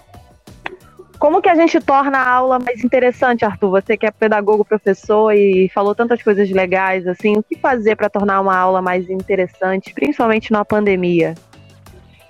[1.24, 3.70] Como que a gente torna a aula mais interessante, Arthur?
[3.70, 8.10] Você que é pedagogo, professor e falou tantas coisas legais, assim, o que fazer para
[8.10, 11.34] tornar uma aula mais interessante, principalmente na pandemia?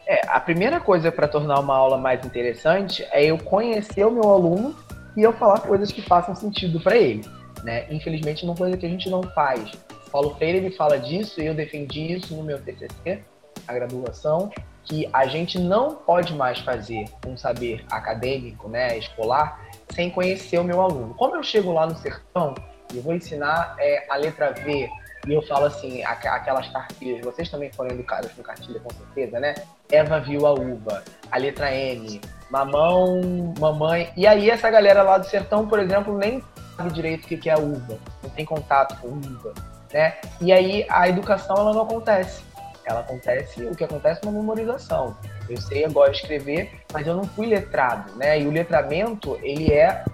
[0.07, 4.31] É, a primeira coisa para tornar uma aula mais interessante é eu conhecer o meu
[4.31, 4.77] aluno
[5.17, 7.29] e eu falar coisas que façam sentido para ele.
[7.65, 7.93] Né?
[7.93, 9.73] Infelizmente, uma coisa que a gente não faz.
[10.13, 13.25] Paulo Freire ele fala disso e eu defendi isso no meu TCC,
[13.67, 14.53] a graduação,
[14.85, 19.61] que a gente não pode mais fazer um saber acadêmico, né, escolar,
[19.95, 21.15] sem conhecer o meu aluno.
[21.15, 22.55] Como eu chego lá no sertão
[22.93, 24.89] e vou ensinar é, a letra V
[25.27, 29.55] e eu falo assim, aquelas cartilhas, vocês também foram educados com cartilha com certeza, né?
[29.91, 32.21] Eva viu a uva, a letra M,
[32.51, 34.13] mamão, mamãe.
[34.17, 36.43] E aí essa galera lá do sertão, por exemplo, nem
[36.77, 39.55] sabe direito o que é a uva, não tem contato com uva,
[39.93, 40.15] né?
[40.43, 42.43] E aí a educação ela não acontece.
[42.87, 45.17] Ela acontece, o que acontece é uma memorização.
[45.49, 48.41] Eu sei agora escrever, mas eu não fui letrado, né?
[48.41, 50.05] E o letramento, ele é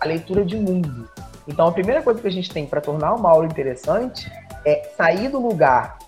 [0.00, 1.08] a leitura de mundo.
[1.46, 4.30] Então, a primeira coisa que a gente tem para tornar uma aula interessante
[4.64, 5.98] é sair do lugar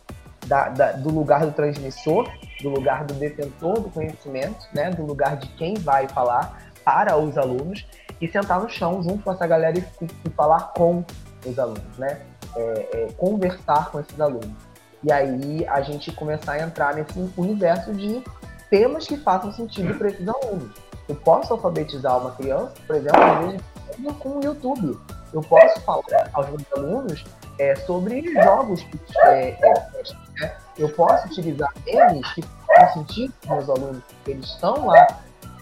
[0.47, 2.29] da, da, do lugar do transmissor,
[2.61, 4.91] do lugar do detentor do conhecimento, né?
[4.91, 7.87] Do lugar de quem vai falar para os alunos
[8.21, 9.85] e sentar no chão junto com essa galera e,
[10.25, 11.05] e falar com
[11.47, 12.21] os alunos, né?
[12.57, 14.70] É, é, conversar com esses alunos.
[15.03, 18.23] E aí a gente começar a entrar nesse universo de
[18.69, 20.71] temas que façam sentido para esses alunos.
[21.09, 24.99] Eu posso alfabetizar uma criança, por exemplo, com o YouTube.
[25.33, 27.25] Eu posso falar aos meus alunos
[27.59, 30.03] é, sobre jogos que é, é,
[30.41, 30.53] né?
[30.79, 35.07] eu posso utilizar eles que fazem sentido para os meus alunos, porque eles estão lá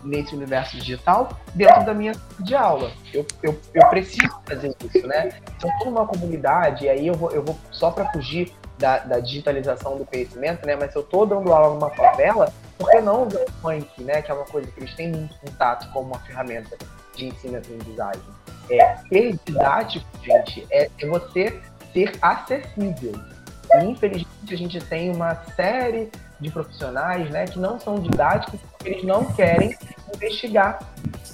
[0.05, 2.91] nesse universo digital dentro da minha de aula.
[3.13, 5.31] Eu, eu, eu preciso fazer isso, né?
[5.57, 9.21] Então, toda uma comunidade, e aí eu vou, eu vou só para fugir da, da,
[9.21, 10.77] digitalização do conhecimento, né?
[10.77, 14.23] Mas se eu estou dando aula numa favela, por que não usar o funk, né?
[14.23, 16.77] Que é uma coisa que eles têm muito contato como uma ferramenta
[17.15, 18.23] de ensino e aprendizagem.
[18.71, 21.61] É, ser didático, gente, é, é você
[21.93, 23.13] ser acessível.
[23.75, 26.11] E, infelizmente, a gente tem uma série
[26.41, 29.77] de profissionais né, que não são didáticos porque eles não querem
[30.15, 30.79] investigar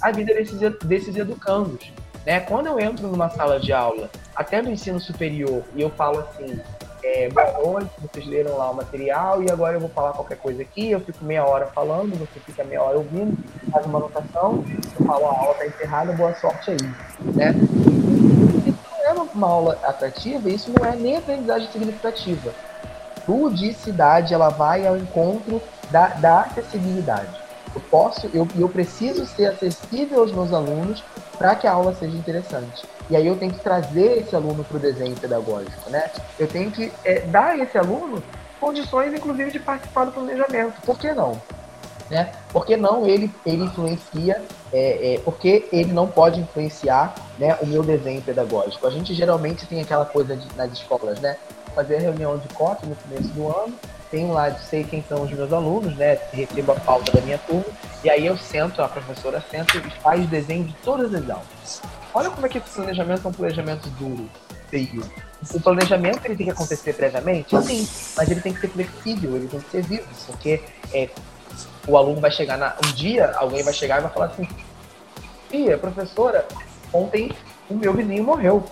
[0.01, 1.91] a vida desses, desses educandos.
[2.25, 2.39] Né?
[2.39, 6.59] Quando eu entro numa sala de aula, até no ensino superior, e eu falo assim,
[7.05, 10.63] é, boa noite, vocês leram lá o material e agora eu vou falar qualquer coisa
[10.63, 13.37] aqui, eu fico meia hora falando, você fica meia hora ouvindo,
[13.71, 14.65] faz uma anotação,
[14.99, 16.77] eu falo a aula está encerrada, boa sorte aí.
[17.35, 17.53] Né?
[18.65, 22.51] Isso não é uma aula atrativa, isso não é nem aprendizagem significativa.
[23.27, 27.39] Ludicidade, ela vai ao encontro da, da acessibilidade.
[27.75, 31.03] Eu posso, eu, eu preciso ser acessível aos meus alunos
[31.37, 32.83] para que a aula seja interessante.
[33.09, 36.09] E aí eu tenho que trazer esse aluno para o desenho pedagógico, né?
[36.39, 38.21] Eu tenho que é, dar a esse aluno
[38.59, 40.81] condições, inclusive, de participar do planejamento.
[40.81, 41.39] Por que não?
[42.09, 42.31] Né?
[42.51, 44.41] Por que não ele, ele influencia,
[44.71, 48.85] é, é, porque ele não pode influenciar né, o meu desenho pedagógico?
[48.85, 51.37] A gente geralmente tem aquela coisa de, nas escolas, né?
[51.73, 53.73] Fazer reunião de COT no começo do ano,
[54.09, 56.17] tenho lá, sei quem são os meus alunos, né?
[56.31, 57.65] Recebo a pauta da minha turma,
[58.03, 61.81] e aí eu sento, a professora senta e faz desenho de todas as aulas.
[62.15, 64.29] Olha como é que esse planejamento é um planejamento duro,
[64.69, 65.03] feio.
[65.53, 67.49] O planejamento ele tem que acontecer previamente?
[67.61, 71.09] Sim, mas ele tem que ser flexível, ele tem que ser vivo, porque é,
[71.85, 74.47] o aluno vai chegar na, um dia, alguém vai chegar e vai falar assim:
[75.51, 76.47] Tia, professora,
[76.93, 77.33] ontem
[77.69, 78.63] o meu vizinho morreu.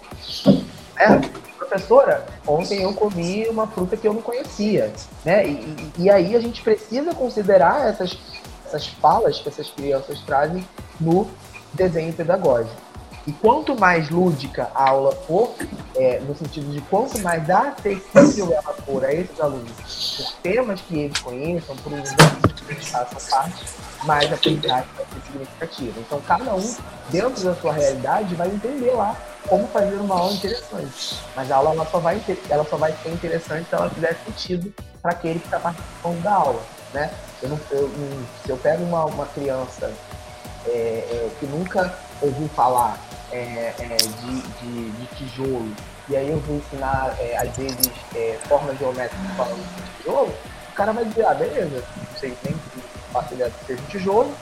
[0.97, 1.19] É,
[1.57, 4.93] professora, ontem eu comi uma fruta que eu não conhecia,
[5.25, 5.45] né?
[5.45, 8.17] E, e, aí a gente precisa considerar essas,
[8.65, 10.65] essas falas que essas crianças trazem
[10.97, 11.29] no
[11.73, 12.92] desenho pedagógico.
[13.25, 15.55] E quanto mais lúdica a aula for,
[15.95, 19.71] é, no sentido de quanto mais acessível ela for a esses alunos,
[20.19, 23.63] os temas que eles conheçam, por exemplo, essa parte,
[24.03, 25.99] mais a aprendizagem vai ser significativa.
[25.99, 26.75] Então, cada um,
[27.09, 29.15] dentro da sua realidade, vai entender lá
[29.47, 31.17] como fazer uma aula interessante.
[31.35, 34.73] Mas a aula ela só, vai, ela só vai ser interessante se ela fizer sentido
[35.01, 36.61] para aquele que está participando da aula.
[36.93, 37.11] Né?
[37.41, 37.89] Eu não, eu,
[38.43, 39.91] se eu pego uma, uma criança
[40.67, 42.97] é, é, que nunca ouviu falar
[43.31, 45.71] é, é de, de, de, tijolo,
[46.09, 50.33] e aí eu vou ensinar, é, às vezes, é, formas geométricas de tijolo,
[50.69, 52.83] o cara vai dizer, ah, beleza, não sei nem que
[53.21, 54.33] que seja um tijolo,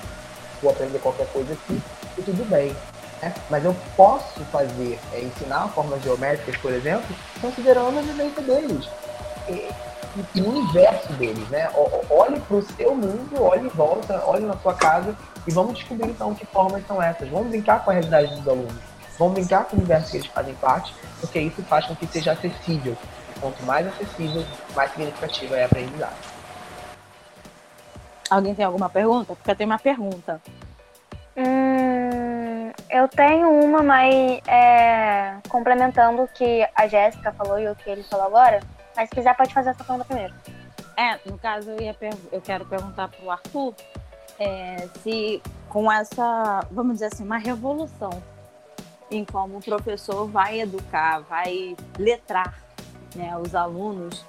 [0.62, 1.82] vou aprender qualquer coisa aqui,
[2.18, 2.76] e tudo bem.
[3.22, 3.34] Né?
[3.50, 8.90] Mas eu posso fazer, é, ensinar formas geométricas, por exemplo, considerando a vivência deles.
[9.48, 9.70] E,
[10.36, 11.70] e, o universo deles, né?
[12.10, 15.16] Olhe para o seu mundo, olhe em volta, olhe na sua casa
[15.48, 17.28] e vamos descobrir então que formas são essas.
[17.30, 18.92] Vamos brincar com a realidade dos alunos.
[19.18, 22.32] Vamos brincar com o universo que eles fazem parte, porque isso faz com que seja
[22.32, 22.98] acessível.
[23.40, 24.44] Quanto mais acessível,
[24.76, 26.16] mais significativa é a aprendizagem.
[28.30, 29.36] Alguém tem alguma pergunta?
[29.36, 30.42] Porque eu tenho uma pergunta.
[31.36, 37.90] Hum, eu tenho uma, mas é, complementando o que a Jéssica falou e o que
[37.90, 38.62] ele falou agora.
[38.96, 40.34] Mas se quiser, pode fazer essa pergunta primeiro.
[40.98, 41.96] É, no caso, eu, ia
[42.32, 43.74] eu quero perguntar para o Arthur
[44.40, 48.12] é, se com essa, vamos dizer assim, uma revolução
[49.10, 52.62] em como o professor vai educar, vai letrar
[53.16, 54.26] né, os alunos,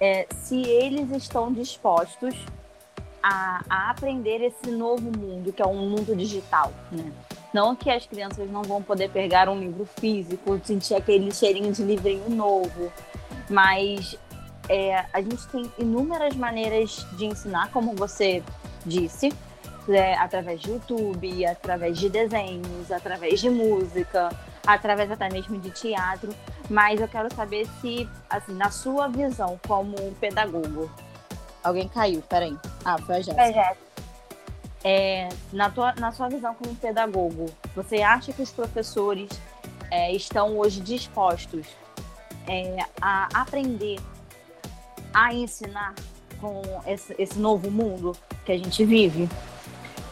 [0.00, 2.34] é, se eles estão dispostos
[3.22, 6.72] a, a, aprender esse novo mundo, que é um mundo digital.
[6.90, 7.12] Né?
[7.52, 11.82] Não que as crianças não vão poder pegar um livro físico, sentir aquele cheirinho de
[11.82, 12.90] livrinho novo,
[13.50, 14.16] mas
[14.68, 18.42] é, a gente tem inúmeras maneiras de ensinar, como você
[18.86, 19.32] disse,
[19.88, 24.30] é, através de YouTube, através de desenhos, através de música,
[24.64, 26.32] através até mesmo de teatro.
[26.68, 30.88] Mas eu quero saber se, assim, na sua visão como pedagogo.
[31.64, 32.56] Alguém caiu, peraí.
[32.84, 33.76] Ah, foi a Jéssica.
[34.82, 39.28] É, na, tua, na sua visão como pedagogo, você acha que os professores
[39.90, 41.66] é, estão hoje dispostos
[42.46, 43.98] é, a aprender,
[45.12, 45.94] a ensinar
[46.40, 49.28] com esse, esse novo mundo que a gente vive?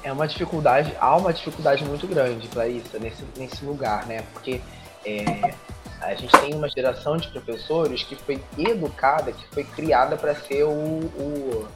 [0.02, 4.22] É uma dificuldade, há uma dificuldade muito grande para isso, nesse, nesse lugar, né?
[4.32, 4.60] Porque
[5.04, 5.54] é,
[6.00, 10.64] a gente tem uma geração de professores que foi educada, que foi criada para ser
[10.64, 11.68] o, o,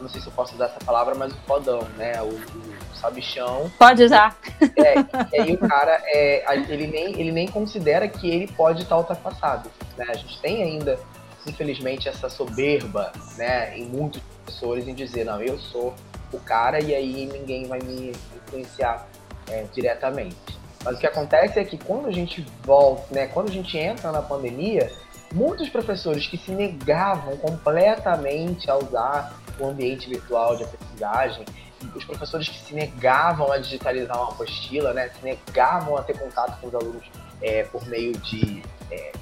[0.00, 2.20] não sei se eu posso usar essa palavra, mas o fodão, né?
[2.22, 3.70] O, o sabichão.
[3.78, 4.36] Pode usar.
[4.60, 8.96] É, e aí o cara, é, ele, nem, ele nem considera que ele pode estar
[8.96, 9.70] ultrapassado.
[9.96, 10.06] Né?
[10.08, 10.98] A gente tem ainda,
[11.46, 15.94] infelizmente, essa soberba né, em muitos professores em dizer, não, eu sou
[16.32, 18.12] o cara e aí ninguém vai me
[18.46, 19.06] influenciar
[19.48, 20.36] é, diretamente.
[20.84, 24.10] Mas o que acontece é que quando a gente volta, né, quando a gente entra
[24.10, 24.90] na pandemia,
[25.32, 31.44] muitos professores que se negavam completamente a usar o ambiente virtual de aprendizagem,
[31.94, 36.60] os professores que se negavam a digitalizar uma apostila, né, se negavam a ter contato
[36.60, 37.04] com os alunos
[37.40, 39.12] é, por meio de, é,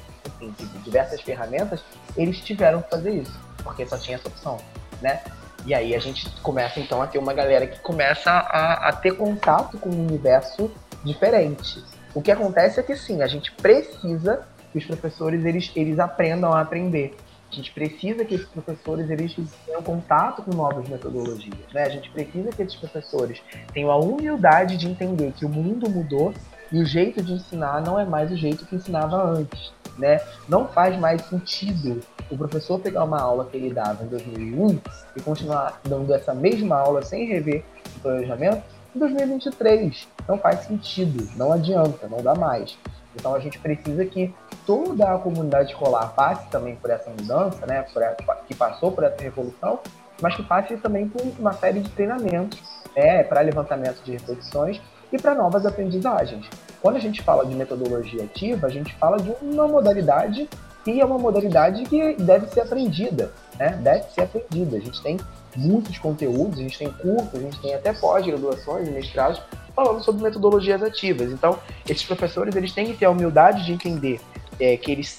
[0.40, 1.82] enfim, de diversas ferramentas,
[2.16, 4.58] eles tiveram que fazer isso, porque só tinha essa opção,
[5.00, 5.22] né?
[5.66, 9.16] E aí a gente começa então a ter uma galera que começa a, a ter
[9.16, 10.70] contato com um universo
[11.04, 11.84] diferente.
[12.14, 16.52] O que acontece é que sim, a gente precisa que os professores eles, eles aprendam
[16.52, 17.16] a aprender.
[17.50, 19.34] A gente precisa que esses professores eles
[19.64, 21.56] tenham contato com novas metodologias.
[21.72, 21.82] Né?
[21.82, 23.42] A gente precisa que esses professores
[23.72, 26.34] tenham a humildade de entender que o mundo mudou
[26.70, 29.72] e o jeito de ensinar não é mais o jeito que ensinava antes.
[29.96, 30.20] Né?
[30.46, 34.78] Não faz mais sentido o professor pegar uma aula que ele dava em 2001
[35.16, 37.64] e continuar dando essa mesma aula sem rever
[37.96, 38.62] o planejamento
[38.94, 40.06] em 2023.
[40.28, 42.76] Não faz sentido, não adianta, não dá mais.
[43.16, 44.32] Então a gente precisa que
[44.68, 48.14] toda a comunidade escolar passe também por essa mudança, né, essa,
[48.46, 49.80] que passou por essa revolução,
[50.20, 52.60] mas que passe também por uma série de treinamentos
[52.94, 54.78] né, para levantamento de reflexões
[55.10, 56.44] e para novas aprendizagens.
[56.82, 60.46] Quando a gente fala de metodologia ativa, a gente fala de uma modalidade
[60.84, 63.70] que é uma modalidade que deve ser aprendida, né?
[63.82, 64.76] Deve ser aprendida.
[64.76, 65.18] A gente tem
[65.56, 69.40] muitos conteúdos, a gente tem cursos, a gente tem até pós-graduações mestrados
[69.74, 71.32] falando sobre metodologias ativas.
[71.32, 71.58] Então,
[71.88, 74.20] esses professores eles têm que ter a humildade de entender
[74.60, 75.16] é, que eles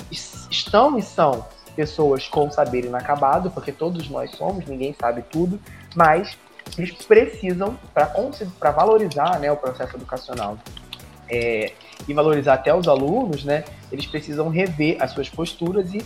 [0.49, 5.59] estão e são pessoas com saber inacabado, porque todos nós somos, ninguém sabe tudo,
[5.95, 6.37] mas
[6.77, 10.57] eles precisam, para valorizar né, o processo educacional
[11.29, 11.73] é,
[12.07, 16.05] e valorizar até os alunos, né, eles precisam rever as suas posturas e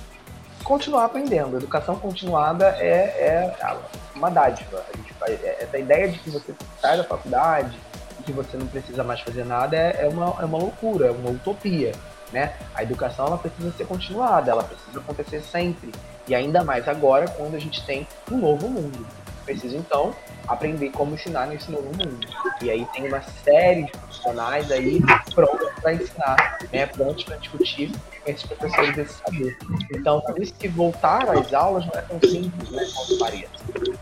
[0.64, 1.58] continuar aprendendo.
[1.58, 3.76] Educação continuada é, é
[4.16, 4.84] uma dádiva.
[5.20, 7.78] Faz, é, essa ideia de que você sai da faculdade
[8.24, 11.30] que você não precisa mais fazer nada é, é, uma, é uma loucura, é uma
[11.30, 11.92] utopia.
[12.34, 12.52] Né?
[12.74, 15.92] A educação ela precisa ser continuada, ela precisa acontecer sempre.
[16.28, 19.06] E ainda mais agora, quando a gente tem um novo mundo.
[19.46, 20.16] Precisa, então,
[20.48, 22.28] aprender como ensinar nesse novo mundo.
[22.62, 25.00] E aí tem uma série de profissionais aí
[25.36, 27.92] prontos para ensinar, né, prontos para discutir
[28.24, 29.58] com esses professores desse saber.
[29.94, 33.48] Então, por isso que voltar às aulas não é tão simples, né, como parece.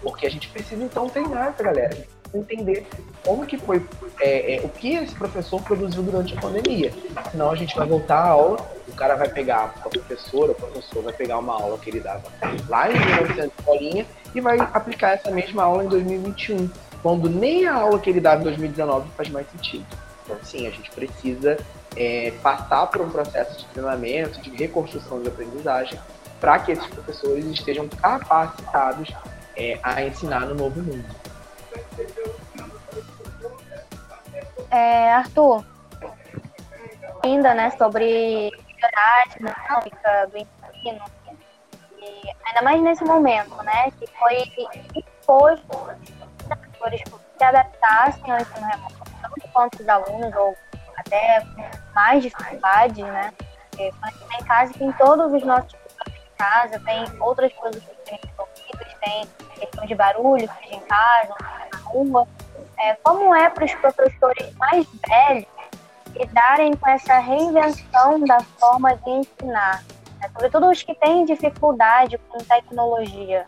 [0.02, 2.88] Porque a gente precisa, então, treinar essa galera entender
[3.26, 3.86] como que foi,
[4.20, 6.92] é, é, o que esse professor produziu durante a pandemia.
[7.32, 8.58] Senão a gente vai voltar à aula,
[8.88, 12.24] o cara vai pegar, a professora, o professor vai pegar uma aula que ele dava
[12.68, 16.70] lá em 1900 bolinha e vai aplicar essa mesma aula em 2021,
[17.02, 19.86] quando nem a aula que ele dava em 2019 faz mais sentido.
[20.24, 21.58] Então, sim, a gente precisa
[21.96, 26.00] é, passar por um processo de treinamento, de reconstrução de aprendizagem,
[26.40, 29.14] para que esses professores estejam capacitados
[29.56, 31.21] é, a ensinar no novo mundo.
[34.70, 35.66] É, Arthur,
[37.24, 38.52] ainda né, sobre
[38.94, 41.04] a dinâmica do ensino,
[41.98, 44.44] e ainda mais nesse momento, né, que foi
[44.96, 45.78] imposto
[46.40, 47.02] os professores
[47.38, 50.56] se adaptassem ao ensino remoto, tanto quanto os alunos, ou
[50.98, 51.44] até
[51.94, 53.34] mais dificuldades, né,
[53.70, 57.84] porque quando a gente em casa, tem todos os nossos em casa, tem outras coisas
[57.84, 59.28] que têm resolvidas, tem
[59.60, 61.36] questão de barulho, seja em casa,
[61.92, 62.28] rua,
[62.80, 65.46] é, como é para os professores mais velhos
[66.16, 69.84] lidarem com essa reinvenção da forma de ensinar,
[70.20, 70.30] né?
[70.34, 73.46] sobretudo os que têm dificuldade com tecnologia?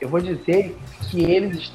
[0.00, 0.78] Eu vou dizer
[1.10, 1.72] que eles,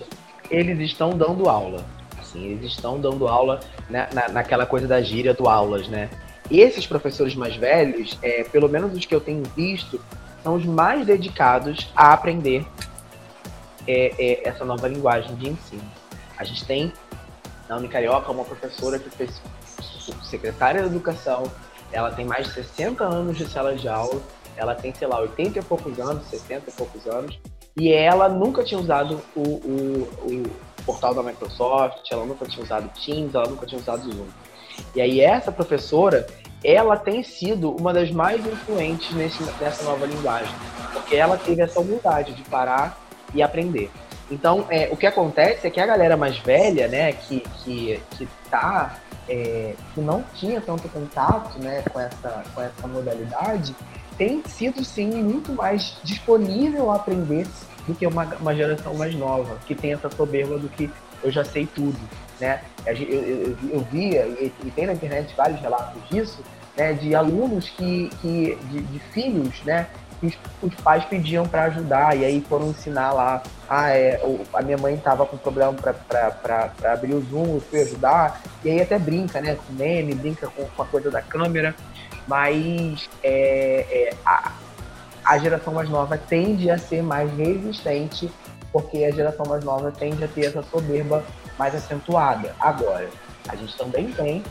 [0.49, 1.83] eles estão dando aula.
[2.17, 3.59] Assim, eles estão dando aula
[3.89, 6.09] né, na, naquela coisa da gíria do aulas, né?
[6.49, 9.99] Esses professores mais velhos, é, pelo menos os que eu tenho visto,
[10.41, 12.65] são os mais dedicados a aprender
[13.87, 15.83] é, é, essa nova linguagem de ensino.
[16.37, 16.91] A gente tem
[17.67, 19.41] na Unicarioca uma professora que fez
[20.23, 21.43] secretária de educação,
[21.91, 24.21] ela tem mais de 60 anos de sala de aula,
[24.55, 27.39] ela tem, sei lá, 80 e poucos anos, 60 e poucos anos,
[27.77, 32.89] e ela nunca tinha usado o, o, o portal da Microsoft, ela nunca tinha usado
[32.89, 34.27] Teams, ela nunca tinha usado Zoom.
[34.95, 36.27] E aí essa professora,
[36.63, 40.53] ela tem sido uma das mais influentes nesse, nessa nova linguagem,
[40.91, 43.02] porque ela teve essa humildade de parar
[43.33, 43.89] e aprender.
[44.31, 48.27] Então, é, o que acontece é que a galera mais velha, né, que, que, que
[48.49, 53.75] tá, é, que não tinha tanto contato, né, com essa, com essa modalidade,
[54.17, 57.47] tem sido, sim, muito mais disponível a aprender
[57.87, 60.89] do que uma, uma geração mais nova, que tem essa soberba do que
[61.21, 61.99] eu já sei tudo,
[62.39, 62.61] né?
[62.85, 66.43] Eu, eu, eu, eu vi, e tem na internet vários relatos disso,
[66.77, 69.87] né, de alunos que, que de, de filhos, né,
[70.29, 73.43] que os pais pediam para ajudar e aí foram ensinar lá.
[73.69, 74.21] Ah, é,
[74.53, 78.41] a minha mãe estava com problema para abrir o Zoom, eu fui ajudar.
[78.63, 79.55] E aí até brinca, né?
[79.55, 81.75] Com meme, brinca com, com a coisa da câmera.
[82.27, 84.53] Mas é, é, a,
[85.25, 88.31] a geração mais nova tende a ser mais resistente,
[88.71, 91.23] porque a geração mais nova tende a ter essa soberba
[91.57, 92.55] mais acentuada.
[92.59, 93.09] Agora,
[93.49, 94.41] a gente também tem,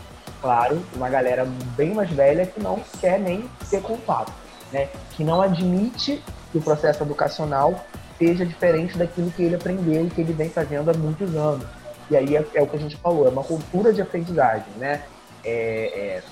[0.42, 1.46] claro, uma galera
[1.76, 4.41] bem mais velha que não quer nem ter contato
[4.72, 7.84] né, que não admite que o processo educacional
[8.18, 11.66] seja diferente daquilo que ele aprendeu e que ele vem fazendo há muitos anos.
[12.10, 15.02] E aí é, é o que a gente falou, é uma cultura de aprendizagem, né?
[15.44, 16.22] É, é,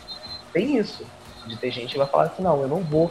[0.52, 1.04] tem isso,
[1.46, 3.10] de ter gente que vai falar assim, não, eu não vou,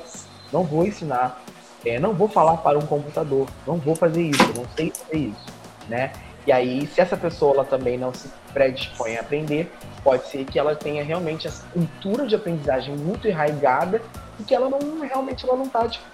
[0.52, 1.42] não vou ensinar,
[1.86, 5.46] é, não vou falar para um computador, não vou fazer isso, não sei fazer isso,
[5.88, 6.12] né?
[6.48, 9.72] E aí, se essa pessoa ela também não se predispõe a aprender,
[10.04, 14.02] pode ser que ela tenha realmente essa cultura de aprendizagem muito enraigada
[14.40, 16.06] e que ela não realmente ela não está tipo,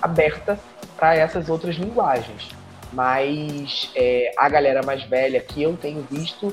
[0.00, 0.58] aberta
[0.96, 2.50] para essas outras linguagens.
[2.92, 6.52] Mas é, a galera mais velha que eu tenho visto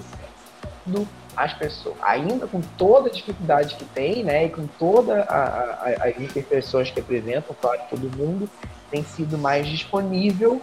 [0.86, 6.20] do, as pessoas, ainda com toda a dificuldade que tem, né, e com todas as
[6.20, 8.50] imperfeições que apresentam, claro, todo mundo
[8.90, 10.62] tem sido mais disponível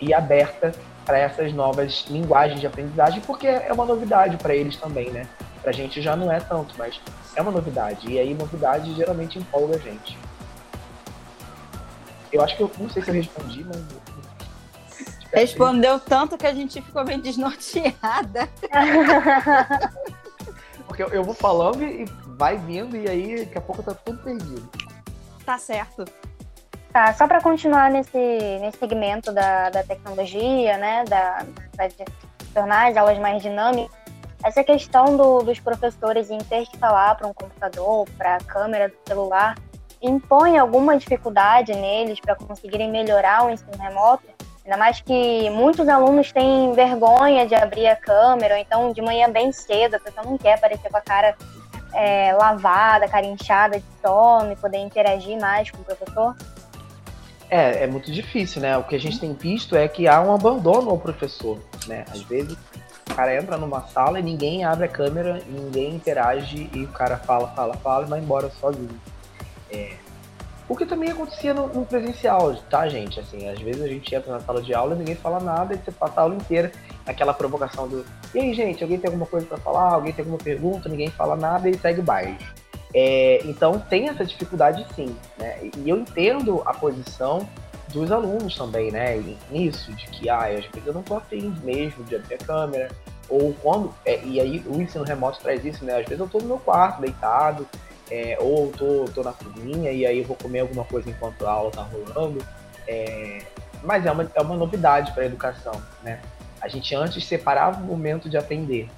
[0.00, 0.72] e aberta
[1.04, 5.26] para essas novas linguagens de aprendizagem, porque é uma novidade para eles também, né?
[5.62, 7.00] Para a gente já não é tanto, mas
[7.38, 8.10] é uma novidade.
[8.10, 10.18] E aí, novidade geralmente empolga a gente.
[12.32, 13.78] Eu acho que eu não sei se eu respondi, mas.
[15.32, 18.48] Respondeu tanto que a gente ficou bem desnorteada.
[20.86, 24.18] Porque eu, eu vou falando e vai vindo, e aí daqui a pouco tá tudo
[24.18, 24.68] perdido.
[25.46, 26.04] Tá certo.
[26.92, 28.18] Tá, só para continuar nesse,
[28.60, 31.44] nesse segmento da, da tecnologia, né, da,
[31.76, 31.88] da
[32.54, 33.94] tornar as aulas mais dinâmicas,
[34.42, 38.88] essa questão do, dos professores em ter que falar para um computador, para a câmera
[38.88, 39.56] do celular,
[40.00, 44.24] impõe alguma dificuldade neles para conseguirem melhorar o ensino remoto?
[44.64, 49.30] Ainda mais que muitos alunos têm vergonha de abrir a câmera, ou então de manhã
[49.30, 51.34] bem cedo, a pessoa não quer aparecer com a cara
[51.94, 56.36] é, lavada, cara inchada de sono e poder interagir mais com o professor.
[57.50, 58.76] É, é muito difícil, né?
[58.76, 62.04] O que a gente tem visto é que há um abandono ao professor, né?
[62.10, 62.56] Às vezes
[63.18, 67.48] cara entra numa sala e ninguém abre a câmera, ninguém interage e o cara fala,
[67.48, 68.94] fala, fala e vai embora sozinho.
[69.72, 69.96] É.
[70.68, 73.18] O que também acontecia no, no, presencial, tá, gente?
[73.18, 75.78] Assim, às vezes a gente entra na sala de aula e ninguém fala nada e
[75.78, 76.70] você passa a aula inteira
[77.04, 79.94] naquela provocação do e aí, gente, alguém tem alguma coisa para falar?
[79.94, 80.88] Alguém tem alguma pergunta?
[80.88, 82.04] Ninguém fala nada e segue o.
[82.94, 85.58] É, então tem essa dificuldade sim, né?
[85.76, 87.48] E eu entendo a posição
[87.92, 89.16] dos alunos também, né?
[89.50, 92.90] Nisso, de que ah, às vezes eu não tô afim mesmo de abrir a câmera,
[93.28, 93.94] ou quando.
[94.04, 96.00] É, e aí o ensino remoto traz isso, né?
[96.00, 97.66] Às vezes eu tô no meu quarto, deitado,
[98.10, 101.50] é, ou tô, tô na cozinha e aí eu vou comer alguma coisa enquanto a
[101.50, 102.44] aula tá rolando.
[102.86, 103.42] É,
[103.82, 106.20] mas é uma, é uma novidade para a educação, né?
[106.60, 108.88] A gente antes separava o momento de aprender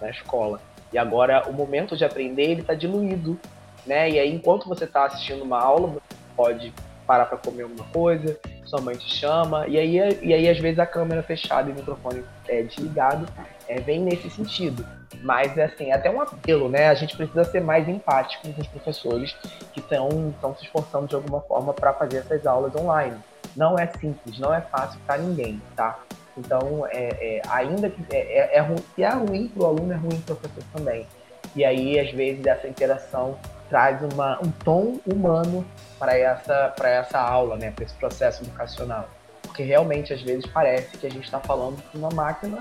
[0.00, 0.60] na escola
[0.92, 3.38] e agora o momento de aprender ele está diluído,
[3.86, 4.10] né?
[4.10, 6.00] E aí enquanto você está assistindo uma aula, você
[6.36, 6.72] pode
[7.10, 10.78] parar para comer alguma coisa, sua mãe te chama, e aí, e aí às vezes
[10.78, 13.26] a câmera fechada e o microfone é, desligado
[13.66, 14.86] é, vem nesse sentido.
[15.20, 16.88] Mas assim, é até um apelo, né?
[16.88, 19.32] A gente precisa ser mais empático com os professores
[19.72, 23.16] que estão se esforçando de alguma forma para fazer essas aulas online.
[23.56, 25.98] Não é simples, não é fácil para ninguém, tá?
[26.38, 29.96] Então, é, é ainda que é, é, é, se é ruim para o aluno, é
[29.96, 31.08] ruim para o professor também.
[31.56, 33.36] E aí, às vezes, essa interação
[33.70, 35.64] traz uma, um tom humano
[35.98, 39.08] para essa, essa aula, né, para esse processo educacional.
[39.42, 42.58] Porque realmente, às vezes, parece que a gente está falando com uma máquina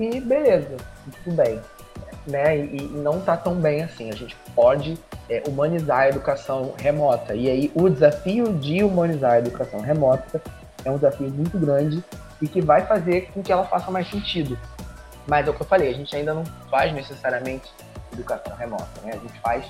[0.00, 0.76] e beleza,
[1.24, 1.60] tudo bem.
[2.26, 2.56] Né?
[2.56, 4.10] E, e não está tão bem assim.
[4.10, 7.34] A gente pode é, humanizar a educação remota.
[7.34, 10.40] E aí, o desafio de humanizar a educação remota
[10.84, 12.02] é um desafio muito grande
[12.40, 14.58] e que vai fazer com que ela faça mais sentido.
[15.26, 17.70] Mas é o que eu falei, a gente ainda não faz necessariamente
[18.12, 19.12] educação remota, né?
[19.12, 19.66] A gente faz,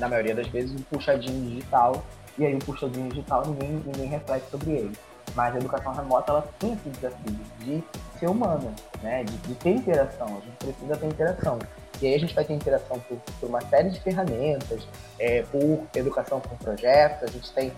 [0.00, 2.02] na maioria das vezes, um puxadinho digital,
[2.38, 4.92] e aí o puxadinho digital ninguém, ninguém reflete sobre ele.
[5.34, 7.84] Mas a educação remota, ela tem esse desafio de
[8.18, 9.22] ser humana, né?
[9.22, 11.58] De, de ter interação, a gente precisa ter interação.
[12.00, 14.88] E aí a gente vai ter interação por, por uma série de ferramentas,
[15.18, 17.72] é, por educação com projetos, a gente tem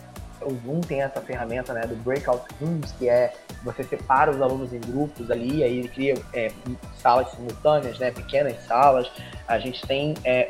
[0.45, 3.33] o Zoom tem essa ferramenta né, do Breakout Rooms, que é
[3.63, 6.51] você separa os alunos em grupos ali, aí ele cria é,
[6.99, 9.11] salas simultâneas, né, pequenas salas.
[9.47, 10.49] A gente tem é,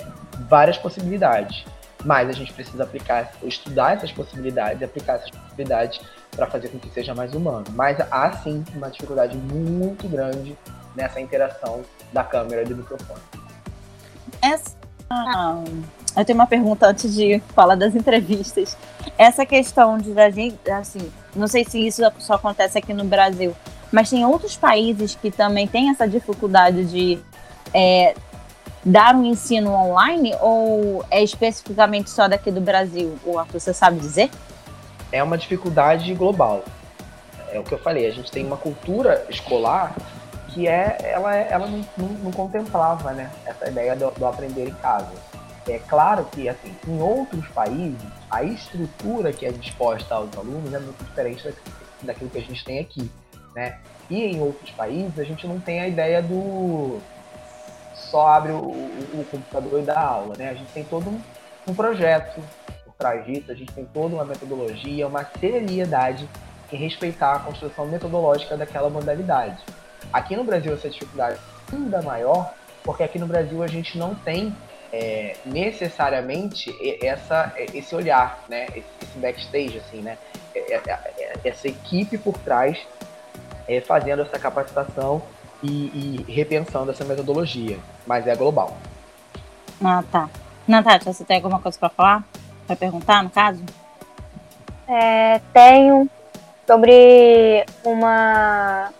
[0.48, 1.64] várias possibilidades,
[2.04, 6.00] mas a gente precisa aplicar, estudar essas possibilidades aplicar essas possibilidades
[6.34, 7.64] para fazer com que seja mais humano.
[7.70, 10.56] Mas há sim uma dificuldade muito grande
[10.96, 11.82] nessa interação
[12.12, 13.20] da câmera e do microfone.
[16.16, 18.76] Eu tenho uma pergunta antes de falar das entrevistas.
[19.16, 23.54] Essa questão de a gente, assim, não sei se isso só acontece aqui no Brasil,
[23.90, 27.18] mas tem outros países que também têm essa dificuldade de
[27.74, 28.14] é,
[28.84, 33.18] dar um ensino online ou é especificamente só daqui do Brasil?
[33.24, 34.30] O Arthur, você sabe dizer?
[35.10, 36.64] É uma dificuldade global.
[37.50, 39.94] É o que eu falei, a gente tem uma cultura escolar
[40.52, 44.74] que é, ela, ela não, não, não contemplava né, essa ideia do, do aprender em
[44.74, 45.12] casa
[45.70, 50.78] é claro que, assim, em outros países, a estrutura que é disposta aos alunos é
[50.78, 51.54] muito diferente
[52.02, 53.10] daquilo que a gente tem aqui,
[53.54, 53.78] né?
[54.10, 56.98] E em outros países, a gente não tem a ideia do
[57.94, 60.50] só abre o, o computador e dá aula, né?
[60.50, 61.20] A gente tem todo um,
[61.68, 62.42] um projeto
[62.84, 66.28] por trás disso, a gente tem toda uma metodologia, uma seriedade
[66.72, 69.62] em respeitar a construção metodológica daquela modalidade.
[70.12, 71.38] Aqui no Brasil, essa dificuldade
[71.72, 74.54] é ainda maior, porque aqui no Brasil a gente não tem
[74.92, 76.74] é, necessariamente
[77.04, 78.66] essa, esse olhar, né?
[78.74, 80.18] Esse backstage, assim, né?
[80.54, 80.82] É, é,
[81.18, 82.78] é, essa equipe por trás
[83.66, 85.22] é, fazendo essa capacitação
[85.62, 88.76] e, e, repensando essa metodologia, mas é global.
[89.82, 90.28] Ah, tá.
[90.66, 92.24] Natália, você tem alguma coisa para falar?
[92.66, 93.62] Para perguntar, no caso?
[94.86, 96.08] É, tenho
[96.66, 98.92] sobre uma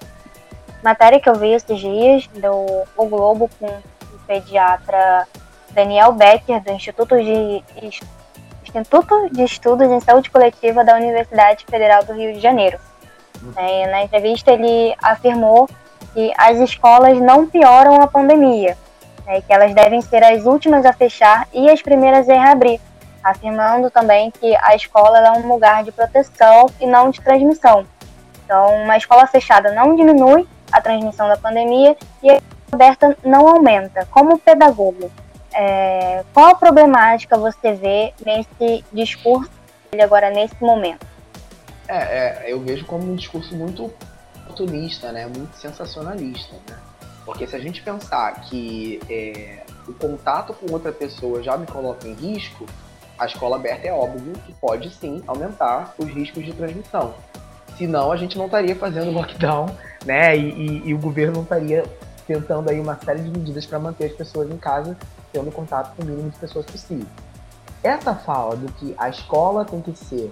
[0.82, 5.26] matéria que eu vi esses dias do O Globo com o pediatra
[5.70, 7.64] Daniel Becker, do Instituto de,
[8.62, 12.78] Instituto de Estudos em Saúde Coletiva da Universidade Federal do Rio de Janeiro.
[13.56, 15.68] É, na entrevista, ele afirmou
[16.12, 18.76] que as escolas não pioram a pandemia,
[19.24, 22.80] né, que elas devem ser as últimas a fechar e as primeiras a reabrir,
[23.24, 27.86] afirmando também que a escola é um lugar de proteção e não de transmissão.
[28.44, 32.40] Então, uma escola fechada não diminui a transmissão da pandemia e a
[32.72, 34.06] aberta não aumenta.
[34.10, 35.10] Como pedagogo,
[35.54, 39.50] é, qual a problemática você vê nesse discurso
[39.90, 41.06] dele agora, nesse momento?
[41.86, 43.92] É, é, eu vejo como um discurso muito
[44.52, 45.26] oportunista, né?
[45.26, 46.54] muito sensacionalista.
[46.68, 46.78] Né?
[47.24, 52.08] Porque se a gente pensar que é, o contato com outra pessoa já me coloca
[52.08, 52.66] em risco,
[53.18, 57.14] a escola aberta é óbvio que pode sim aumentar os riscos de transmissão.
[57.76, 59.66] Senão a gente não estaria fazendo lockdown,
[60.04, 60.36] né?
[60.36, 61.84] E, e, e o governo não estaria
[62.26, 64.96] tentando aí uma série de medidas para manter as pessoas em casa
[65.32, 67.06] tendo contato com o mínimo de pessoas possível.
[67.82, 70.30] Essa fala do que a escola tem que ser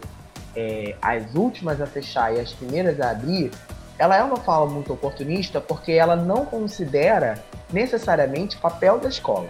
[0.54, 3.50] é, as últimas a fechar e as primeiras a abrir,
[3.98, 9.48] ela é uma fala muito oportunista porque ela não considera necessariamente o papel da escola,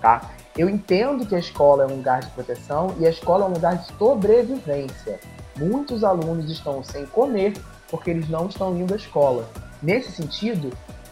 [0.00, 0.30] tá?
[0.56, 3.52] Eu entendo que a escola é um lugar de proteção e a escola é um
[3.52, 5.20] lugar de sobrevivência.
[5.56, 7.54] Muitos alunos estão sem comer
[7.90, 9.48] porque eles não estão indo à escola.
[9.82, 10.70] Nesse sentido,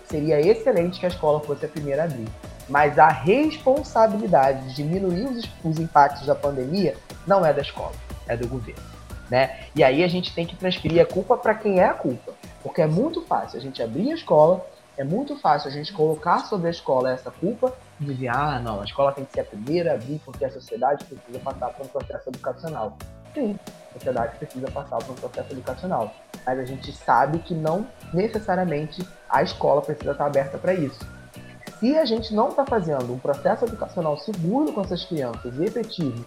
[0.08, 2.28] seria excelente que a escola fosse a primeira a abrir.
[2.68, 7.92] Mas a responsabilidade de diminuir os, os impactos da pandemia não é da escola,
[8.26, 8.82] é do governo.
[9.30, 9.66] Né?
[9.74, 12.32] E aí a gente tem que transferir a culpa para quem é a culpa.
[12.62, 14.64] Porque é muito fácil a gente abrir a escola,
[14.96, 18.80] é muito fácil a gente colocar sobre a escola essa culpa e dizer, ah, não,
[18.80, 21.84] a escola tem que ser a primeira a abrir porque a sociedade precisa passar por
[21.84, 22.96] um processo educacional.
[23.34, 23.58] Sim,
[23.94, 26.14] sociedade precisa passar por um processo educacional.
[26.44, 31.04] Mas a gente sabe que não necessariamente a escola precisa estar aberta para isso
[31.80, 36.24] se a gente não está fazendo um processo educacional seguro com essas crianças e efetivo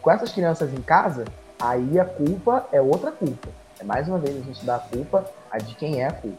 [0.00, 1.24] com essas crianças em casa,
[1.60, 3.48] aí a culpa é outra culpa.
[3.78, 6.38] É mais uma vez a gente dá a culpa a de quem é a culpa.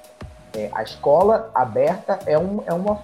[0.55, 2.99] é, a escola aberta é, um, é uma,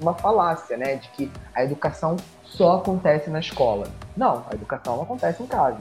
[0.00, 0.96] uma falácia, né?
[0.96, 3.86] De que a educação só acontece na escola.
[4.16, 5.78] Não, a educação acontece em casa.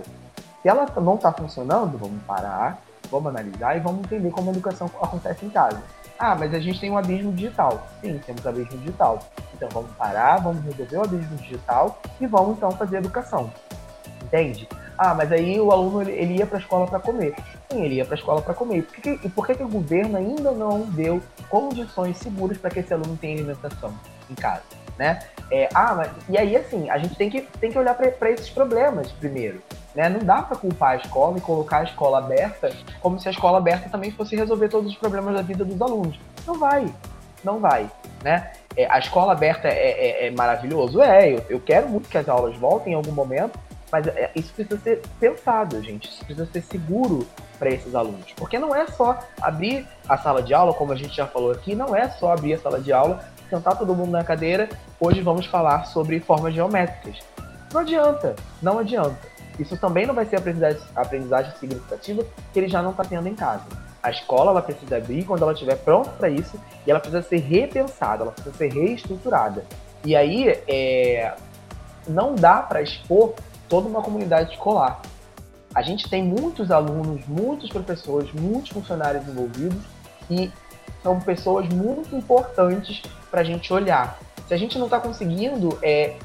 [0.61, 4.89] Se ela não está funcionando, vamos parar, vamos analisar e vamos entender como a educação
[5.01, 5.81] acontece em casa.
[6.19, 7.87] Ah, mas a gente tem um abismo digital.
[7.99, 9.17] Sim, temos abismo digital.
[9.55, 13.51] Então vamos parar, vamos resolver o abismo digital e vamos então fazer educação.
[14.21, 14.69] Entende?
[14.95, 17.33] Ah, mas aí o aluno ele, ia para a escola para comer.
[17.71, 18.83] Sim, ele ia para a escola para comer.
[18.83, 22.81] Por que, e por que, que o governo ainda não deu condições seguras para que
[22.81, 23.91] esse aluno tenha alimentação
[24.29, 24.80] em casa?
[25.01, 25.17] Né?
[25.49, 28.51] É, ah, mas, e aí assim, a gente tem que, tem que olhar para esses
[28.51, 29.59] problemas primeiro.
[29.95, 30.07] Né?
[30.07, 32.71] Não dá para culpar a escola e colocar a escola aberta
[33.01, 36.19] como se a escola aberta também fosse resolver todos os problemas da vida dos alunos.
[36.45, 36.85] Não vai,
[37.43, 37.89] não vai.
[38.23, 38.51] Né?
[38.77, 41.01] É, a escola aberta é, é, é maravilhoso?
[41.01, 43.57] É, eu, eu, quero muito que as aulas voltem em algum momento,
[43.91, 46.09] mas é, isso precisa ser pensado, gente.
[46.09, 47.27] Isso precisa ser seguro
[47.57, 48.33] para esses alunos.
[48.35, 51.73] Porque não é só abrir a sala de aula, como a gente já falou aqui,
[51.73, 54.69] não é só abrir a sala de aula, sentar todo mundo na cadeira.
[54.97, 57.17] Hoje vamos falar sobre formas geométricas.
[57.73, 59.19] Não adianta, não adianta.
[59.59, 63.35] Isso também não vai ser aprendizagem, aprendizagem significativa que ele já não está tendo em
[63.35, 63.65] casa.
[64.01, 67.37] A escola ela precisa abrir quando ela estiver pronta para isso e ela precisa ser
[67.39, 69.65] repensada, ela precisa ser reestruturada.
[70.03, 71.35] E aí é,
[72.07, 73.35] não dá para expor
[73.67, 75.01] toda uma comunidade escolar.
[75.75, 79.83] A gente tem muitos alunos, muitos professores, muitos funcionários envolvidos
[80.29, 80.51] e
[81.03, 84.19] são pessoas muito importantes para a gente olhar.
[84.47, 86.15] Se a gente não está conseguindo é,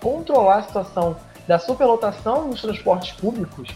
[0.00, 1.16] controlar a situação
[1.46, 3.68] da superlotação nos transportes públicos,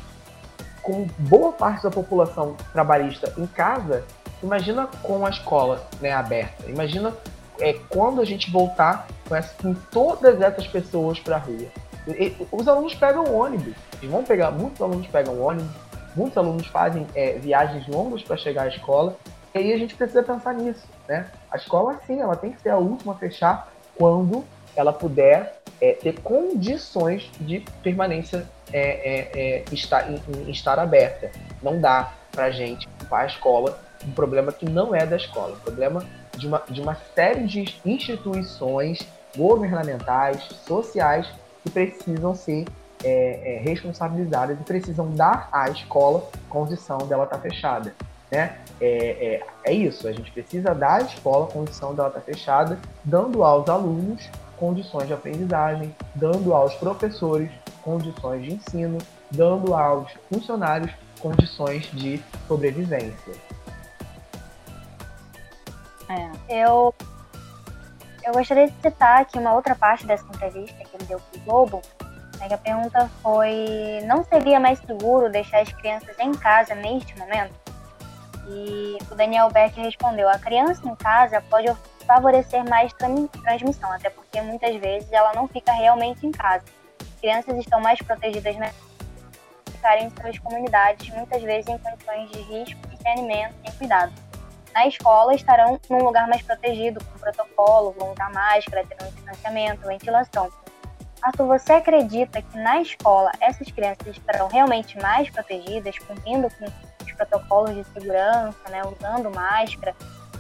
[0.83, 4.05] com boa parte da população trabalhista em casa,
[4.43, 6.71] imagina com a escola né, aberta.
[6.71, 7.13] Imagina
[7.59, 11.67] é, quando a gente voltar com, essa, com todas essas pessoas para a rua.
[12.07, 15.75] E, os alunos pegam ônibus, eles vão pegar, muitos alunos pegam ônibus,
[16.15, 19.17] muitos alunos fazem é, viagens longas para chegar à escola,
[19.57, 20.87] e aí a gente precisa pensar nisso.
[21.09, 21.27] Né?
[21.51, 24.45] A escola, sim, ela tem que ser a última a fechar quando
[24.75, 31.31] ela puder é, ter condições de permanência é, é, é estar, em, em, estar aberta.
[31.63, 35.57] Não dá para a gente para a escola um problema que não é da escola,
[35.57, 36.05] um problema
[36.37, 41.27] de uma, de uma série de instituições governamentais, sociais,
[41.63, 42.67] que precisam ser
[43.03, 47.95] é, é, responsabilizadas e precisam dar à escola condição dela estar tá fechada.
[48.31, 48.59] Né?
[48.81, 53.43] É, é, é, isso, a gente precisa dar à escola condição dela estar fechada, dando
[53.43, 57.51] aos alunos condições de aprendizagem, dando aos professores
[57.83, 58.99] condições de ensino,
[59.31, 63.35] dando aos funcionários condições de sobrevivência.
[66.09, 66.63] É.
[66.63, 66.95] Eu,
[68.25, 71.45] eu gostaria de citar aqui uma outra parte dessa entrevista que ele deu para o
[71.45, 71.83] Globo.
[72.39, 77.66] Né, a pergunta foi: não seria mais seguro deixar as crianças em casa neste momento?
[78.49, 81.67] E o Daniel Beck respondeu: a criança em casa pode
[82.07, 86.65] favorecer mais transmissão, até porque muitas vezes ela não fica realmente em casa.
[87.21, 88.71] Crianças estão mais protegidas na
[89.87, 94.13] ficarem em suas comunidades, muitas vezes em condições de risco e sem sem cuidado.
[94.75, 100.51] Na escola estarão num lugar mais protegido, com protocolo, vão usar máscara, terão distanciamento, ventilação.
[101.23, 106.67] Arthur, você acredita que na escola essas crianças estarão realmente mais protegidas, cumprindo com
[107.17, 109.95] protocolos de segurança, né, usando máscara,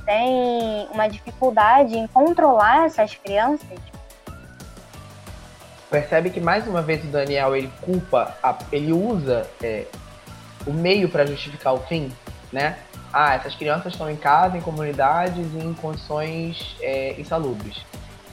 [0.04, 3.78] tem uma dificuldade em controlar essas crianças?
[5.90, 9.86] Percebe que mais uma vez o Daniel ele culpa, a, ele usa é,
[10.66, 12.12] o meio para justificar o fim,
[12.52, 12.78] né?
[13.12, 17.84] Ah, essas crianças estão em casa, em comunidades, em condições é, insalubres.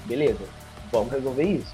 [0.05, 0.43] Beleza,
[0.91, 1.73] vamos resolver isso.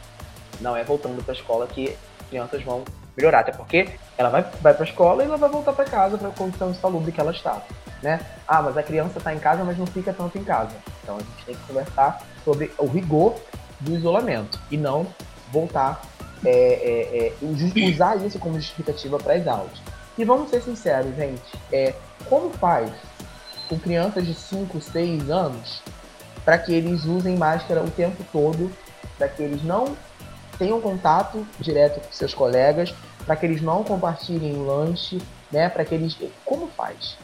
[0.61, 1.97] Não é voltando para a escola que
[2.29, 2.83] crianças vão
[3.19, 6.17] melhorar, até porque ela vai, vai para a escola e ela vai voltar para casa
[6.17, 7.61] para a condição insalubre que ela está
[8.01, 8.19] né?
[8.47, 10.75] Ah, mas a criança está em casa, mas não fica tanto em casa.
[11.03, 13.35] Então a gente tem que conversar sobre o rigor
[13.79, 15.07] do isolamento e não
[15.51, 16.01] voltar
[16.45, 19.81] é, é, é, usar isso como justificativa para as aulas.
[20.17, 21.41] E vamos ser sinceros, gente,
[21.71, 21.93] é,
[22.29, 22.91] como faz
[23.67, 25.81] com crianças de 5, 6 anos
[26.43, 28.71] para que eles usem máscara o tempo todo,
[29.17, 29.95] para que eles não
[30.57, 32.93] tenham contato direto com seus colegas,
[33.29, 35.21] para que eles não compartilhem lanche,
[35.51, 35.69] né?
[35.69, 36.17] Para que eles.
[36.43, 37.15] Como faz?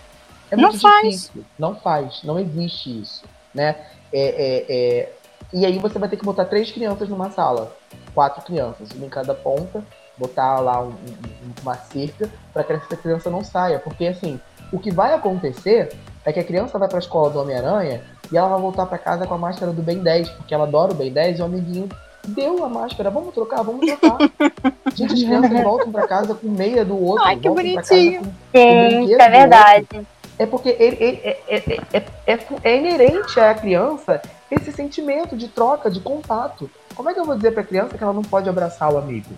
[0.52, 1.32] É muito não difícil.
[1.34, 1.46] Faz.
[1.58, 3.76] Não faz, não existe isso, né?
[4.14, 5.14] É, é, é...
[5.52, 7.76] E aí você vai ter que botar três crianças numa sala,
[8.14, 9.84] quatro crianças, uma em cada ponta,
[10.16, 10.96] botar lá um, um,
[11.64, 14.40] uma cerca para que essa criança não saia, porque assim,
[14.72, 15.92] o que vai acontecer
[16.24, 19.00] é que a criança vai para a escola do Homem-Aranha e ela vai voltar para
[19.00, 21.46] casa com a máscara do Ben 10, porque ela adora o Ben 10 e o
[21.46, 21.90] amiguinho
[22.28, 24.18] deu a máscara, vamos trocar, vamos trocar.
[24.94, 27.24] Gente, as crianças voltam para casa com meia do outro.
[27.24, 28.22] Ai, que bonitinho.
[28.22, 30.08] Com, Sim, com é verdade.
[30.38, 34.22] É porque ele, ele é, é, é, é, inerente à criança
[34.52, 36.70] esse sentimento de troca, de contato.
[36.94, 38.98] Como é que eu vou dizer para a criança que ela não pode abraçar o
[38.98, 39.30] amigo?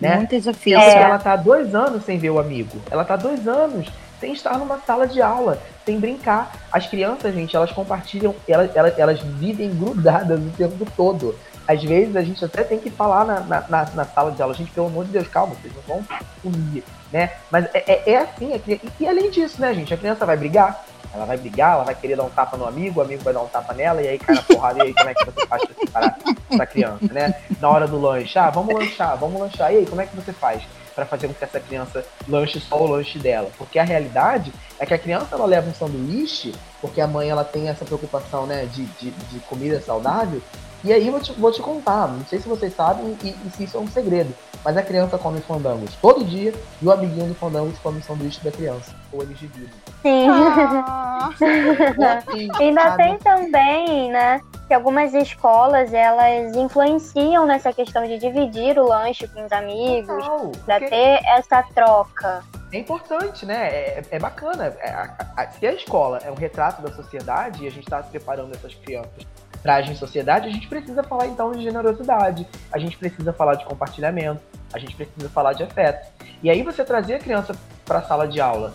[0.00, 0.16] Né?
[0.16, 0.78] Muito difícil.
[0.78, 2.78] Ela tá dois anos sem ver o amigo.
[2.90, 3.88] Ela tá dois anos
[4.20, 6.52] sem estar numa sala de aula, sem brincar.
[6.72, 11.34] As crianças, gente, elas compartilham, elas, elas, elas vivem grudadas o tempo todo.
[11.68, 14.70] Às vezes a gente até tem que falar na, na, na, sala de aula, gente,
[14.70, 16.04] pelo amor de Deus, calma, vocês não vão
[16.42, 17.32] comigo, né?
[17.50, 20.36] Mas é, é, é assim, é, e, e além disso, né, gente, a criança vai
[20.36, 23.34] brigar, ela vai brigar, ela vai querer dar um tapa no amigo, o amigo vai
[23.34, 25.46] dar um tapa nela, e aí cai na porrada, e aí como é que você
[25.46, 26.18] faz pra separar
[26.50, 27.34] essa criança, né?
[27.60, 30.32] Na hora do lanche, ah, vamos lanchar, vamos lanchar, e aí, como é que você
[30.32, 30.62] faz?
[30.98, 33.48] para fazer com que essa criança lanche só o lanche dela.
[33.56, 37.44] Porque a realidade é que a criança ela leva um sanduíche, porque a mãe ela
[37.44, 40.42] tem essa preocupação né, de, de, de comida saudável.
[40.84, 43.64] E aí vou te, vou te contar, não sei se vocês sabem e, e se
[43.64, 44.32] isso é um segredo,
[44.64, 48.52] mas a criança come fandangos todo dia e o amiguinho do fandangos come sanduíche da
[48.52, 49.70] criança, ou eles dividem.
[50.02, 50.28] Sim.
[50.28, 51.30] Ah.
[52.60, 59.26] Ainda tem também, né, que algumas escolas elas influenciam nessa questão de dividir o lanche
[59.26, 60.24] com os amigos,
[60.64, 62.44] para ter essa troca.
[62.72, 63.68] É importante, né?
[63.68, 64.76] É, é bacana.
[64.78, 68.02] É, a, a, se a escola é um retrato da sociedade e a gente está
[68.02, 69.26] preparando essas crianças
[69.62, 73.54] para agir em sociedade, a gente precisa falar então de generosidade, a gente precisa falar
[73.54, 74.40] de compartilhamento,
[74.72, 76.06] a gente precisa falar de afeto.
[76.42, 77.54] E aí você trazer a criança
[77.84, 78.74] para a sala de aula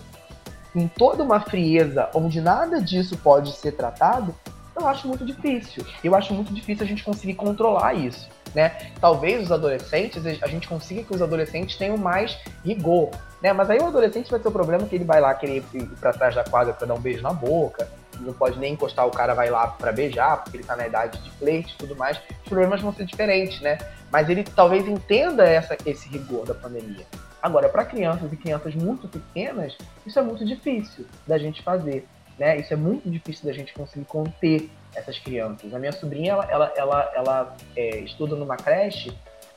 [0.74, 4.34] em toda uma frieza onde nada disso pode ser tratado,
[4.76, 5.86] eu acho muito difícil.
[6.02, 8.28] Eu acho muito difícil a gente conseguir controlar isso.
[8.54, 8.70] Né?
[9.00, 13.10] Talvez os adolescentes, a gente consiga que os adolescentes tenham mais rigor,
[13.42, 13.52] né?
[13.52, 16.12] Mas aí o adolescente vai ter o problema que ele vai lá querer ir para
[16.12, 17.88] trás da quadra para dar um beijo na boca,
[18.20, 21.18] não pode nem encostar, o cara vai lá para beijar, porque ele tá na idade
[21.18, 22.16] de flerte e tudo mais.
[22.44, 23.76] Os problemas vão ser diferentes, né?
[24.12, 27.04] Mas ele talvez entenda essa, esse rigor da pandemia.
[27.42, 29.76] Agora, para crianças e crianças muito pequenas,
[30.06, 32.06] isso é muito difícil da gente fazer
[32.38, 32.58] né?
[32.58, 35.72] Isso é muito difícil da gente conseguir conter essas crianças.
[35.74, 39.16] A minha sobrinha, ela, ela, ela, ela é, estuda numa creche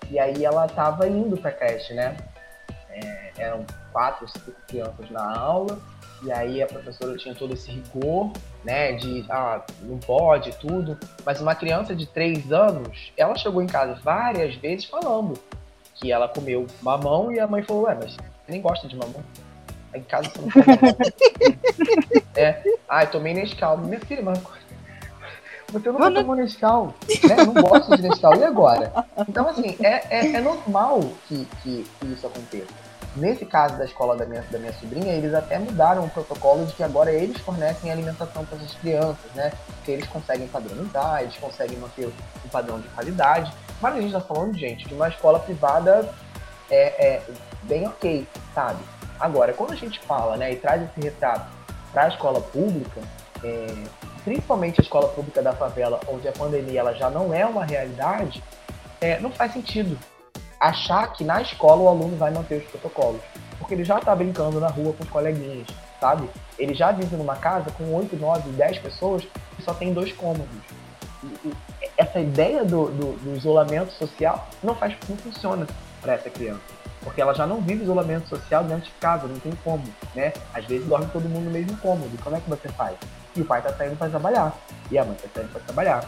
[0.09, 2.17] e aí ela estava indo para a creche, né?
[2.89, 5.77] É, eram quatro, cinco crianças na aula
[6.23, 8.31] e aí a professora tinha todo esse rigor,
[8.63, 8.93] né?
[8.93, 10.97] De ah, não pode tudo.
[11.25, 15.35] Mas uma criança de três anos, ela chegou em casa várias vezes falando
[15.95, 18.19] que ela comeu mamão e a mãe falou, ué, mas você
[18.49, 19.23] nem gosta de mamão?
[19.93, 22.61] Em casa você não come É.
[22.87, 23.77] Ai, tomei Nescau.
[23.77, 24.39] Minha filha, mas
[25.71, 26.93] você nunca tomou Nescau,
[27.27, 27.35] né?
[27.45, 28.35] Não gosta de Nescau.
[28.35, 28.91] E agora?
[29.27, 32.71] Então, assim, é, é, é normal que, que, que, isso aconteça.
[33.15, 36.73] Nesse caso da escola da minha, da minha sobrinha, eles até mudaram o protocolo de
[36.73, 39.51] que agora eles fornecem alimentação para as crianças, né?
[39.83, 42.07] Que eles conseguem padronizar, eles conseguem manter
[42.45, 43.51] um padrão de qualidade.
[43.81, 46.07] Mas a gente está falando, gente, de uma escola privada
[46.69, 47.21] é, é
[47.63, 48.79] bem ok, sabe?
[49.19, 51.51] Agora, quando a gente fala né, e traz esse retrato
[51.91, 53.01] para a escola pública,
[53.43, 53.83] é,
[54.27, 58.43] principalmente a escola pública da favela, onde a pandemia ela já não é uma realidade,
[58.99, 59.97] é, não faz sentido
[60.59, 63.21] achar que na escola o aluno vai manter os protocolos.
[63.57, 65.67] Porque ele já está brincando na rua com os coleguinhas,
[66.01, 66.29] sabe?
[66.59, 69.25] Ele já vive numa casa com 8, 9, 10 pessoas
[69.57, 70.45] e só tem dois cômodos.
[71.23, 71.53] E, e
[71.95, 75.65] essa ideia do, do, do isolamento social não, faz, não funciona
[76.01, 79.53] para essa criança porque ela já não vive isolamento social dentro de casa, não tem
[79.63, 79.81] como,
[80.13, 80.33] né?
[80.53, 82.97] Às vezes dorme todo mundo no mesmo cômodo, como é que você faz?
[83.37, 84.57] E o pai tá saindo para trabalhar,
[84.89, 86.03] e a mãe tá saindo para trabalhar,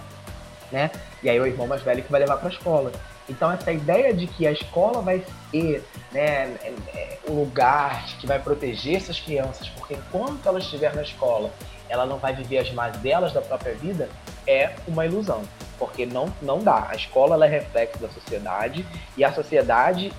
[0.72, 0.90] né?
[1.22, 2.92] E aí o irmão mais velho que vai levar para a escola.
[3.30, 8.26] Então essa ideia de que a escola vai ser né, é, é, um lugar que
[8.26, 11.52] vai proteger essas crianças, porque enquanto ela estiver na escola,
[11.88, 14.10] ela não vai viver as mazelas da própria vida,
[14.48, 15.44] é uma ilusão.
[15.78, 16.88] Porque não, não dá.
[16.90, 20.12] A escola ela é reflexo da sociedade e a sociedade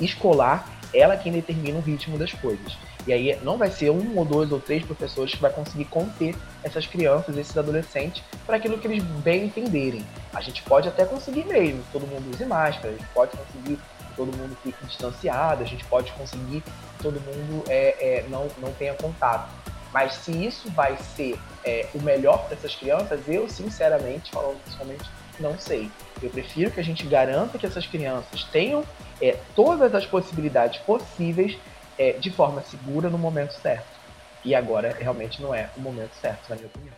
[0.00, 2.76] escolar, ela quem determina o ritmo das coisas.
[3.08, 6.36] E aí não vai ser um ou dois ou três professores que vai conseguir conter
[6.62, 10.04] essas crianças, esses adolescentes, para aquilo que eles bem entenderem.
[10.34, 14.14] A gente pode até conseguir mesmo, todo mundo use máscara, a gente pode conseguir que
[14.14, 18.70] todo mundo fique distanciado, a gente pode conseguir que todo mundo é, é, não, não
[18.74, 19.48] tenha contato.
[19.90, 25.08] Mas se isso vai ser é, o melhor para essas crianças, eu sinceramente, falando pessoalmente,
[25.40, 25.90] não sei.
[26.22, 28.84] Eu prefiro que a gente garanta que essas crianças tenham
[29.18, 31.56] é, todas as possibilidades possíveis
[31.98, 33.98] é, de forma segura no momento certo.
[34.44, 36.94] E agora realmente não é o momento certo, na minha opinião.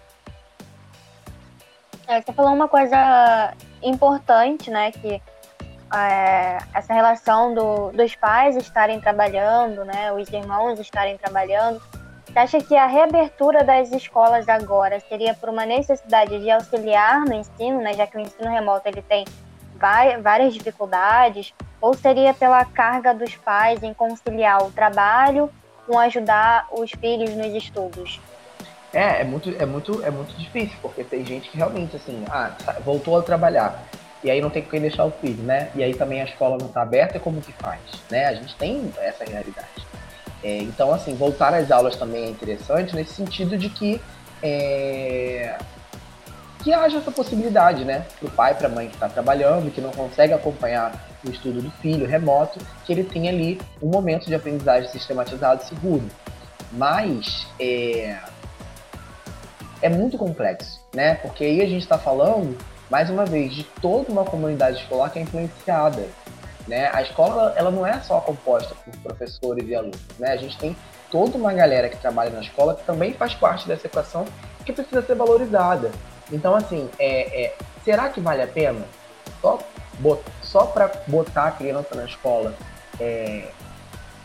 [2.07, 4.91] É, você falou uma coisa importante, né?
[4.91, 5.23] Que
[5.95, 10.13] é, essa relação do, dos pais estarem trabalhando, né?
[10.13, 11.81] Os irmãos estarem trabalhando.
[12.27, 17.35] Você acha que a reabertura das escolas agora seria por uma necessidade de auxiliar no
[17.35, 17.95] ensino, né?
[17.95, 19.25] Já que o ensino remoto ele tem
[20.23, 25.51] várias dificuldades, ou seria pela carga dos pais em conciliar o trabalho
[25.87, 28.21] com ajudar os filhos nos estudos?
[28.93, 32.55] É, é muito, é muito, é muito difícil, porque tem gente que realmente, assim, ah,
[32.85, 33.85] voltou a trabalhar,
[34.23, 35.71] e aí não tem quem deixar o filho, né?
[35.75, 37.81] E aí também a escola não está aberta, como que faz?
[38.11, 38.27] Né?
[38.27, 39.87] A gente tem essa realidade.
[40.43, 44.01] É, então, assim, voltar às aulas também é interessante nesse sentido de que
[44.43, 45.57] é,
[46.63, 48.05] que haja essa possibilidade, né?
[48.19, 50.93] Para o pai, para a mãe que está trabalhando, que não consegue acompanhar
[51.25, 56.05] o estudo do filho remoto, que ele tenha ali um momento de aprendizagem sistematizado seguro.
[56.73, 58.17] Mas é,
[59.83, 61.15] é muito complexo, né?
[61.17, 62.57] Porque aí a gente está falando,
[62.91, 66.07] mais uma vez, de toda uma comunidade escolar que é influenciada.
[66.69, 66.89] Né?
[66.93, 70.01] A escola ela não é só composta por professores e alunos.
[70.19, 70.31] Né?
[70.31, 70.77] A gente tem
[71.11, 74.25] toda uma galera que trabalha na escola que também faz parte dessa equação
[74.65, 75.91] que precisa ser valorizada.
[76.31, 78.85] Então, assim, é, é será que vale a pena
[79.41, 79.59] só,
[80.51, 82.55] só para botar a criança na escola
[82.99, 83.49] é,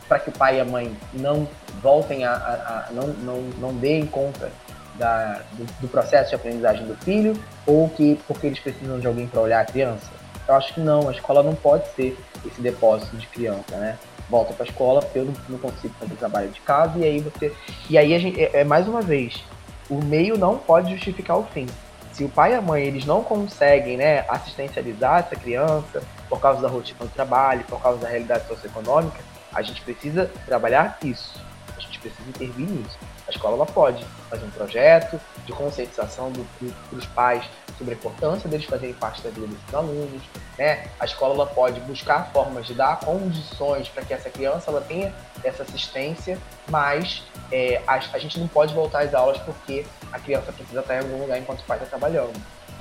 [0.07, 1.47] para que o pai e a mãe não
[1.81, 4.51] voltem a, a, a não, não, não deem conta
[4.95, 9.27] da, do, do, processo de aprendizagem do filho ou que porque eles precisam de alguém
[9.27, 10.09] para olhar a criança?
[10.47, 13.97] Eu acho que não, a escola não pode ser esse depósito de criança, né?
[14.29, 17.53] Volta para a escola eu não, consigo fazer trabalho de casa e aí você
[17.89, 19.43] e aí a gente é, é mais uma vez
[19.89, 21.67] o meio não pode justificar o fim.
[22.11, 26.61] Se o pai e a mãe eles não conseguem, né, assistencializar essa criança por causa
[26.61, 29.19] da rotina do trabalho, por causa da realidade socioeconômica,
[29.53, 31.39] a gente precisa trabalhar isso.
[31.77, 32.97] A gente precisa intervir nisso.
[33.27, 37.43] A escola ela pode fazer um projeto de conscientização do, do, dos pais
[37.77, 40.21] sobre a importância deles fazerem parte da vida desses alunos.
[40.57, 40.87] Né?
[40.99, 45.13] A escola ela pode buscar formas de dar condições para que essa criança ela tenha
[45.43, 46.37] essa assistência,
[46.69, 50.95] mas é, a, a, gente não pode voltar às aulas porque a criança precisa estar
[50.95, 52.33] em algum lugar enquanto o pai está trabalhando.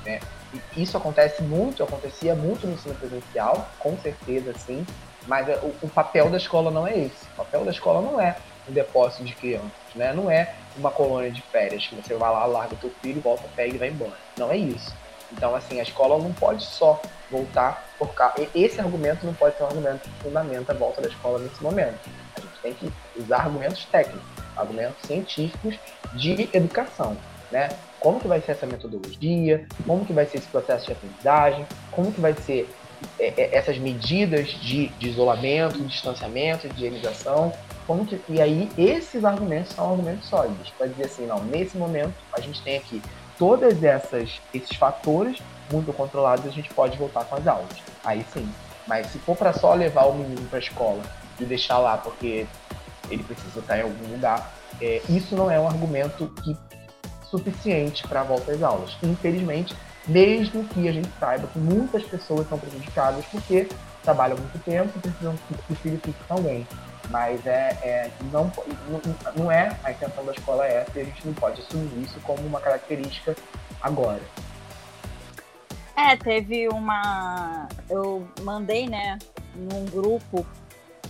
[0.05, 0.19] Né?
[0.53, 4.85] E isso acontece muito, acontecia muito no ensino presencial, com certeza, sim,
[5.27, 7.25] mas é, o, o papel da escola não é esse.
[7.33, 8.37] O papel da escola não é
[8.69, 10.13] um depósito de crianças, né?
[10.13, 13.43] Não é uma colônia de férias que você vai lá, larga o teu filho, volta,
[13.55, 14.13] pega e vai embora.
[14.37, 14.93] Não é isso.
[15.31, 17.01] Então, assim, a escola não pode só
[17.31, 18.33] voltar por cá.
[18.53, 21.97] Esse argumento não pode ser um argumento que fundamenta a volta da escola nesse momento.
[22.37, 24.23] A gente tem que usar argumentos técnicos,
[24.55, 25.75] argumentos científicos
[26.13, 27.17] de educação,
[27.51, 27.69] né?
[27.99, 32.11] Como que vai ser essa metodologia, como que vai ser esse processo de aprendizagem, como
[32.11, 32.69] que vai ser
[33.19, 37.53] é, é, essas medidas de, de isolamento, de distanciamento, de higienização,
[37.85, 42.13] como que, e aí esses argumentos são argumentos sólidos para dizer assim, não, nesse momento
[42.33, 43.01] a gente tem aqui
[43.37, 45.39] todas essas esses fatores
[45.71, 47.77] muito controlados, a gente pode voltar com as aulas.
[48.03, 48.47] Aí sim.
[48.87, 51.01] Mas se for para só levar o menino para a escola
[51.39, 52.45] e deixar lá porque
[53.09, 56.55] ele precisa estar em algum lugar, é, isso não é um argumento que
[57.37, 58.95] suficiente para a volta às aulas.
[59.03, 59.75] Infelizmente,
[60.07, 63.67] mesmo que a gente saiba que muitas pessoas são prejudicadas porque
[64.03, 66.67] trabalham muito tempo e precisam que o filho fique com alguém.
[67.09, 68.51] Mas é, é não,
[69.35, 72.19] não é a intenção da escola é essa e a gente não pode assumir isso
[72.21, 73.35] como uma característica
[73.81, 74.21] agora.
[75.95, 77.67] É, teve uma.
[77.89, 79.17] Eu mandei, né,
[79.55, 80.45] num grupo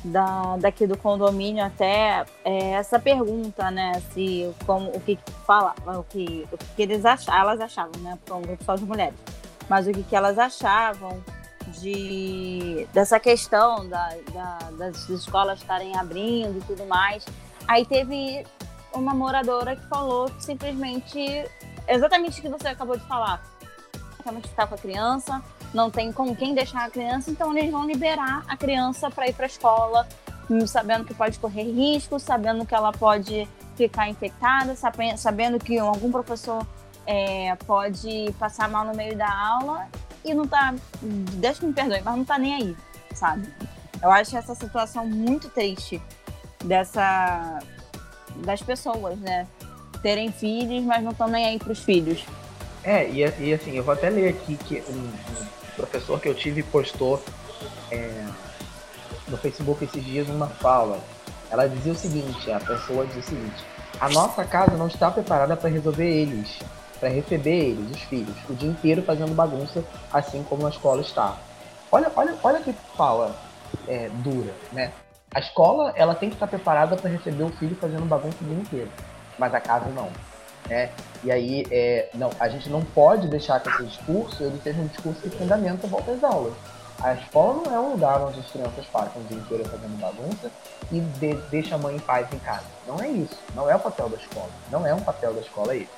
[0.06, 4.02] da, daqui do condomínio até é, essa pergunta, né?
[4.14, 8.18] Se como o que fala, o que, o que eles achavam, elas achavam, né?
[8.18, 9.20] Porque é um grupo só de mulheres.
[9.70, 11.24] Mas o que, que elas achavam
[11.80, 17.26] de dessa questão da, da, das escolas estarem abrindo e tudo mais.
[17.68, 18.46] Aí teve
[18.94, 21.46] uma moradora que falou simplesmente
[21.88, 23.42] exatamente o que você acabou de falar.
[24.26, 25.40] Realmente ficar com a criança,
[25.72, 29.34] não tem com quem deixar a criança, então eles vão liberar a criança para ir
[29.34, 30.08] para a escola,
[30.66, 34.76] sabendo que pode correr risco, sabendo que ela pode ficar infectada,
[35.16, 36.66] sabendo que algum professor
[37.06, 39.88] é, pode passar mal no meio da aula
[40.24, 40.74] e não tá.
[41.02, 42.78] Deixa que me perdoe, mas não tá nem aí,
[43.14, 43.48] sabe?
[44.02, 46.02] Eu acho essa situação muito triste
[46.64, 47.60] dessa.
[48.38, 49.48] das pessoas, né?
[50.02, 52.26] Terem filhos, mas não estão nem aí pros filhos.
[52.86, 56.36] É, e, e, assim, eu vou até ler aqui que um, um professor que eu
[56.36, 57.22] tive postou
[57.92, 58.26] é,
[59.28, 61.00] no Facebook esses dias uma fala.
[61.50, 63.66] Ela dizia o seguinte, a pessoa dizia o seguinte,
[64.00, 66.60] a nossa casa não está preparada para resolver eles
[67.00, 71.38] para receber eles, os filhos, o dia inteiro fazendo bagunça, assim como a escola está.
[71.92, 73.36] Olha, olha, olha que fala
[73.88, 74.92] é, dura, né?
[75.34, 78.58] A escola ela tem que estar preparada para receber o filho fazendo bagunça o dia
[78.58, 78.90] inteiro,
[79.38, 80.10] mas a casa não.
[80.68, 80.90] Né?
[81.24, 84.88] E aí, é, não, a gente não pode deixar que esse discurso ele seja um
[84.88, 86.54] discurso que fundamenta a volta às aulas.
[87.02, 90.50] A escola não é um lugar onde as crianças passam o dia inteiro fazendo bagunça
[90.92, 92.64] e de, deixa a mãe em paz em casa.
[92.88, 93.38] Não é isso.
[93.54, 94.50] Não é o papel da escola.
[94.72, 95.90] Não é um papel da escola esse.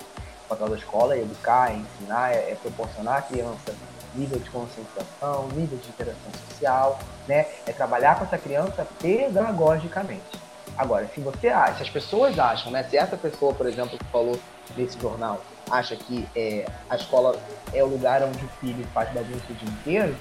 [0.46, 3.76] O papel da escola é educar, é ensinar, é, é proporcionar à criança
[4.16, 7.46] nível de conscientização, nível de interação social, né?
[7.66, 10.47] É trabalhar com essa criança pedagogicamente.
[10.78, 12.84] Agora, se você acha, se as pessoas acham, né?
[12.84, 14.40] Se essa pessoa, por exemplo, que falou
[14.76, 17.36] nesse jornal, acha que é, a escola
[17.74, 20.16] é o lugar onde o filho faz bagunça o dia inteiro,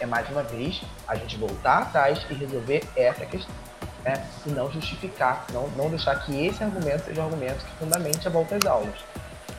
[0.00, 3.54] é mais uma vez a gente voltar atrás e resolver essa questão.
[4.02, 4.26] Né?
[4.46, 8.30] E não justificar, não, não deixar que esse argumento seja um argumento que fundamente a
[8.30, 8.94] volta às aulas.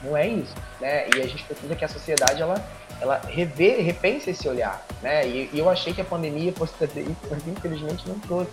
[0.03, 0.53] Não é isso.
[0.81, 1.07] Né?
[1.15, 2.55] E a gente precisa que a sociedade ela,
[2.99, 4.83] ela revê, repense esse olhar.
[5.01, 5.25] Né?
[5.27, 8.51] E, e eu achei que a pandemia fosse trazer isso, mas infelizmente não trouxe.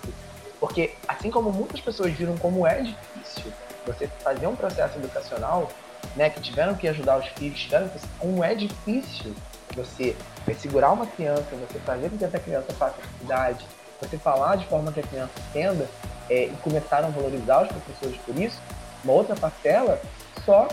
[0.61, 3.50] Porque assim como muitas pessoas viram como é difícil
[3.86, 5.70] você fazer um processo educacional,
[6.14, 9.34] né, que tiveram que ajudar os filhos, tiveram que, como é difícil
[9.74, 10.14] você
[10.58, 13.64] segurar uma criança, você fazer com que essa criança faça atividade,
[14.00, 15.88] você falar de forma que a criança entenda
[16.28, 18.61] é, e começaram a valorizar os professores por isso,
[19.04, 20.00] uma outra parcela
[20.44, 20.68] só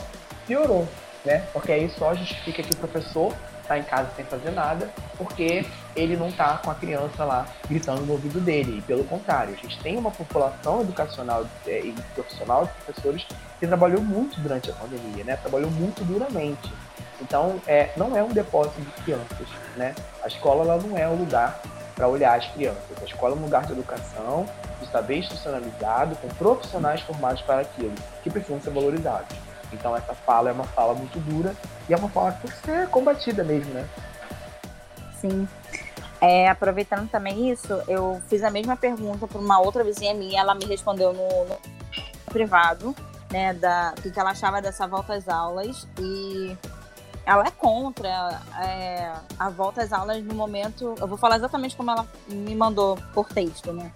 [0.46, 0.88] piorou,
[1.24, 1.48] né?
[1.54, 3.34] Porque aí só justifica que o professor
[3.68, 5.66] está em casa sem fazer nada, porque
[5.96, 8.78] ele não está com a criança lá gritando no ouvido dele.
[8.80, 13.26] E pelo contrário, a gente tem uma população educacional é, e profissional de professores
[13.60, 15.36] que trabalhou muito durante a pandemia, né?
[15.38, 16.72] Trabalhou muito duramente.
[17.22, 19.94] Então, é, não é um depósito de crianças, né?
[20.24, 21.60] A escola ela não é o lugar
[21.96, 23.02] para olhar as crianças.
[23.02, 24.48] A escola é um lugar de educação,
[24.80, 27.94] de estar bem institucionalizado, com profissionais formados para aquilo,
[28.24, 29.47] que precisam ser valorizados.
[29.72, 31.56] Então essa fala é uma fala muito dura
[31.90, 33.88] e é uma fala que tem que ser combatida mesmo, né?
[35.20, 35.48] Sim.
[36.20, 40.56] É, aproveitando também isso, eu fiz a mesma pergunta para uma outra vizinha minha, ela
[40.56, 41.58] me respondeu no, no
[42.32, 42.96] privado,
[43.32, 46.58] né, da o que ela achava dessa volta às aulas e
[47.26, 50.96] ela é contra é, a volta às aulas no momento.
[50.98, 53.92] Eu vou falar exatamente como ela me mandou por texto, né?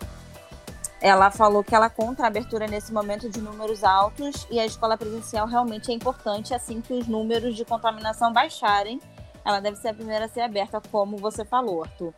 [1.01, 4.95] Ela falou que ela contra a abertura nesse momento de números altos e a escola
[4.95, 9.01] presencial realmente é importante assim que os números de contaminação baixarem.
[9.43, 12.13] Ela deve ser a primeira a ser aberta, como você falou, Arthur.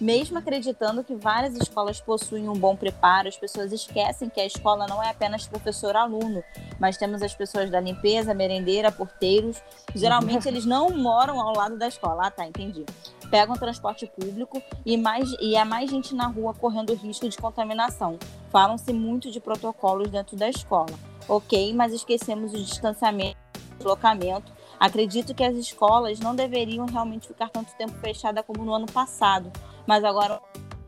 [0.00, 4.86] Mesmo acreditando que várias escolas possuem um bom preparo, as pessoas esquecem que a escola
[4.86, 6.44] não é apenas professor-aluno,
[6.78, 9.60] mas temos as pessoas da limpeza, merendeira, porteiros.
[9.96, 12.28] Geralmente eles não moram ao lado da escola.
[12.28, 12.86] Ah, tá, entendi.
[13.30, 18.18] Pegam transporte público e, mais, e há mais gente na rua correndo risco de contaminação.
[18.50, 20.92] Falam-se muito de protocolos dentro da escola.
[21.28, 23.36] Ok, mas esquecemos o distanciamento,
[23.72, 24.50] o deslocamento.
[24.80, 29.52] Acredito que as escolas não deveriam realmente ficar tanto tempo fechadas como no ano passado,
[29.86, 30.40] mas agora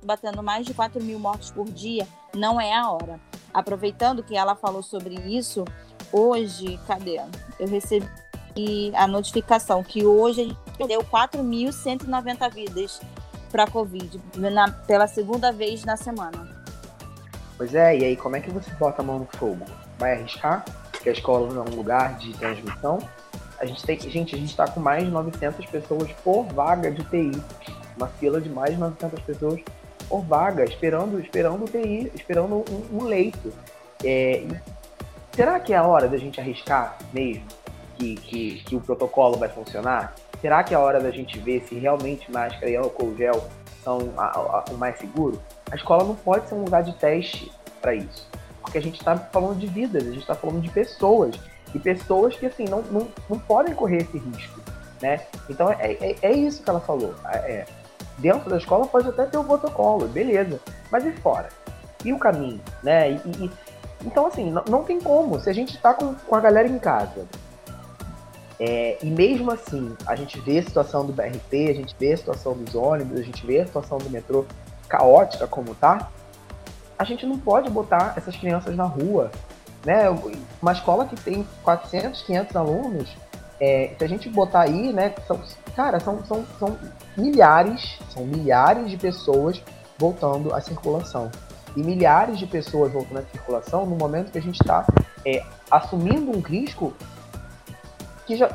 [0.02, 3.20] batendo mais de 4 mil mortos por dia, não é a hora.
[3.52, 5.64] Aproveitando que ela falou sobre isso,
[6.12, 7.20] hoje, cadê?
[7.58, 8.08] Eu recebi
[8.94, 13.00] a notificação que hoje a gente perdeu 4.190 vidas
[13.52, 16.48] para a Covid, na, pela segunda vez na semana.
[17.56, 19.64] Pois é, e aí como é que você bota a mão no fogo?
[19.98, 20.64] Vai arriscar?
[20.90, 22.98] Porque a escola não é um lugar de transmissão.
[23.58, 27.04] A gente tem, gente, a gente está com mais de 900 pessoas por vaga de
[27.04, 27.30] TI
[28.00, 29.60] uma fila de mais de 900 pessoas
[30.08, 33.52] por vaga, esperando, esperando TI, esperando um, um leito.
[34.02, 34.46] É,
[35.32, 37.44] será que é a hora da gente arriscar mesmo
[37.98, 40.14] que, que, que, o protocolo vai funcionar?
[40.40, 43.44] Será que é a hora da gente ver se realmente máscara e álcool gel
[43.84, 45.40] são a, a, o mais seguro?
[45.70, 48.28] A escola não pode ser um lugar de teste para isso.
[48.62, 51.34] Porque a gente está falando de vidas, a gente está falando de pessoas.
[51.74, 54.60] E pessoas que assim não, não, não podem correr esse risco.
[55.00, 55.20] Né?
[55.48, 57.14] Então é, é, é isso que ela falou.
[57.26, 57.64] É,
[58.20, 60.60] Dentro da escola pode até ter o protocolo, beleza.
[60.90, 61.48] Mas e fora?
[62.04, 63.12] E o caminho, né?
[63.12, 63.50] E, e,
[64.04, 65.40] então, assim, não, não, tem como.
[65.40, 67.26] Se a gente está com, com a galera em casa,
[68.60, 72.16] é, e mesmo assim a gente vê a situação do BRT, a gente vê a
[72.16, 74.44] situação dos ônibus, a gente vê a situação do metrô
[74.86, 76.10] caótica como tá,
[76.98, 79.30] a gente não pode botar essas crianças na rua.
[79.86, 80.10] Né?
[80.60, 83.16] Uma escola que tem 400, 500 alunos,
[83.58, 85.40] é, se a gente botar aí, né, são,
[85.74, 86.76] cara, são, são, são
[87.16, 89.62] milhares, são milhares de pessoas
[89.98, 91.30] voltando à circulação.
[91.74, 94.84] E milhares de pessoas voltando à circulação no momento que a gente está
[95.24, 96.92] é, assumindo um risco
[98.30, 98.48] que já,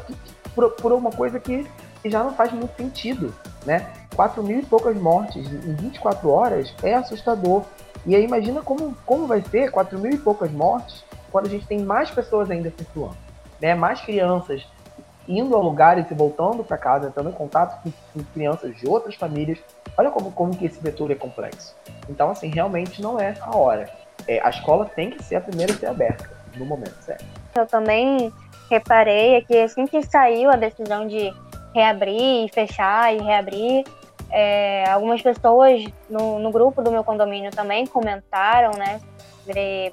[0.56, 1.68] por, por, uma coisa que,
[2.02, 3.35] que já não faz muito sentido,
[3.65, 3.91] né?
[4.15, 7.64] 4 mil e poucas mortes em 24 horas é assustador.
[8.06, 11.68] E aí imagina como, como vai ser 4 mil e poucas mortes quando a gente
[11.68, 13.18] tem mais pessoas ainda circulando,
[13.61, 13.76] né?
[13.76, 14.65] Mais crianças,
[15.27, 19.15] indo a lugares e voltando para casa, entrando em contato com, com, crianças de outras
[19.15, 19.60] famílias.
[19.97, 21.76] Olha como, como que esse vetor é complexo.
[22.07, 23.89] Então, assim, realmente não é a hora.
[24.26, 27.26] É, a escola tem que ser a primeira a ser aberta, no momento certo.
[27.53, 28.31] Eu também
[28.69, 31.33] reparei que assim que saiu a decisão de
[31.73, 33.83] reabrir e fechar e reabrir,
[34.31, 38.99] é, algumas pessoas no, no grupo do meu condomínio também comentaram, né,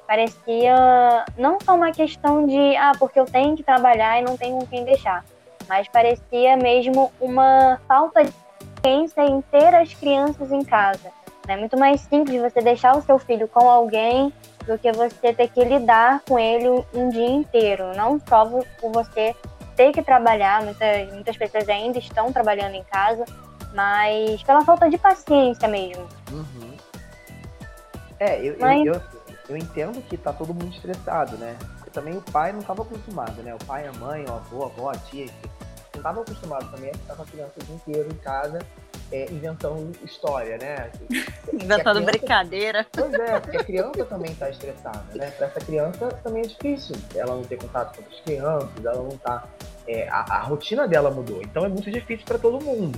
[0.07, 4.65] parecia não só uma questão de, ah, porque eu tenho que trabalhar e não tenho
[4.67, 5.23] quem deixar,
[5.67, 8.33] mas parecia mesmo uma falta de
[8.75, 11.11] experiência em ter as crianças em casa.
[11.47, 14.31] É muito mais simples você deixar o seu filho com alguém
[14.65, 17.95] do que você ter que lidar com ele um dia inteiro.
[17.95, 19.35] Não só por você
[19.75, 23.25] ter que trabalhar, muitas, muitas pessoas ainda estão trabalhando em casa,
[23.73, 26.07] mas pela falta de paciência mesmo.
[26.31, 26.77] Uhum.
[28.19, 28.85] É, eu, mas...
[28.85, 29.01] eu, eu,
[29.49, 31.57] eu, entendo que tá todo mundo estressado, né?
[31.77, 33.53] Porque também o pai não estava acostumado, né?
[33.53, 35.25] O pai, a mãe, o avô, a avó, a tia,
[35.93, 38.59] não estava acostumado também a ficar com a criança o dia inteiro em casa
[39.11, 40.89] é, inventando história, né?
[41.53, 42.01] inventando criança...
[42.01, 42.87] brincadeira.
[42.91, 45.31] Pois é, porque a criança também está estressada, né?
[45.31, 46.95] Para essa criança também é difícil.
[47.15, 49.47] Ela não ter contato com outras crianças, ela não tá.
[49.87, 52.97] É, a, a, rotina dela mudou, então é muito difícil para todo mundo.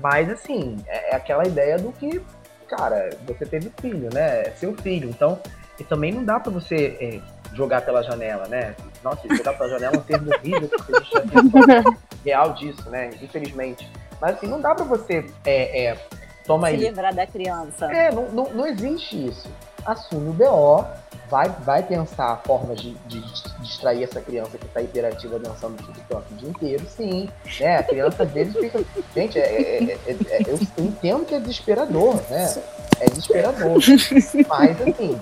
[0.00, 2.20] Mas assim, é, é, aquela ideia do que,
[2.68, 4.42] cara, você teve filho, né?
[4.42, 5.40] É seu filho, então
[5.78, 7.20] e também não dá para você é,
[7.54, 8.74] jogar pela janela, né?
[9.02, 12.90] Nossa, jogar pela janela é um termo horrível, porque a gente já tem real disso,
[12.90, 13.10] né?
[13.20, 13.90] Infelizmente.
[14.24, 15.26] Mas assim, não dá pra você.
[15.44, 15.98] É, é,
[16.46, 16.80] toma Se aí.
[16.80, 17.92] livrar da criança.
[17.92, 19.46] É, não, não, não existe isso.
[19.84, 20.82] Assume o BO,
[21.28, 23.20] vai, vai pensar formas de, de,
[23.60, 27.28] distrair essa criança que está hiperativa dançando no TikTok o dia inteiro, sim.
[27.60, 27.76] Né?
[27.76, 28.82] A criança às vezes fica.
[29.14, 32.54] Gente, é, é, é, é eu entendo que é desesperador, né?
[33.00, 33.76] É desesperador.
[34.48, 35.20] Mas assim,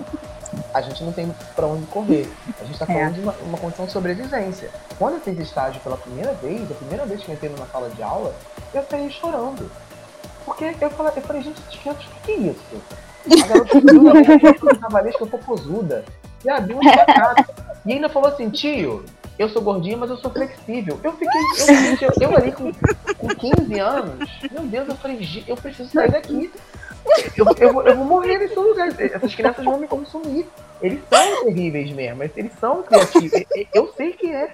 [0.73, 2.31] a gente não tem para onde correr.
[2.59, 3.11] A gente está falando é.
[3.11, 4.69] de uma, uma, condição de sobrevivência.
[4.97, 7.89] Quando eu fiz estágio pela primeira vez, a primeira vez que eu entrei numa sala
[7.89, 8.35] de aula,
[8.73, 9.69] eu saí chorando.
[10.45, 12.81] Porque eu falei, eu falei gente, o que é isso?
[13.43, 16.03] A garota do cavalesca popozuda.
[16.43, 16.81] E abriu um.
[17.85, 19.03] E ainda falou assim, tio,
[19.37, 20.99] eu sou gordinha, mas eu sou flexível.
[21.03, 21.41] Eu fiquei,
[22.01, 22.71] eu, eu, eu ali com,
[23.17, 26.51] com 15 anos, meu Deus, eu falei, eu preciso sair daqui.
[27.37, 28.89] Eu, eu, eu vou morrer nesse lugar.
[28.99, 30.47] Essas crianças vão me consumir.
[30.81, 33.43] Eles são terríveis mesmo, eles são criativos.
[33.73, 34.53] Eu sei que é.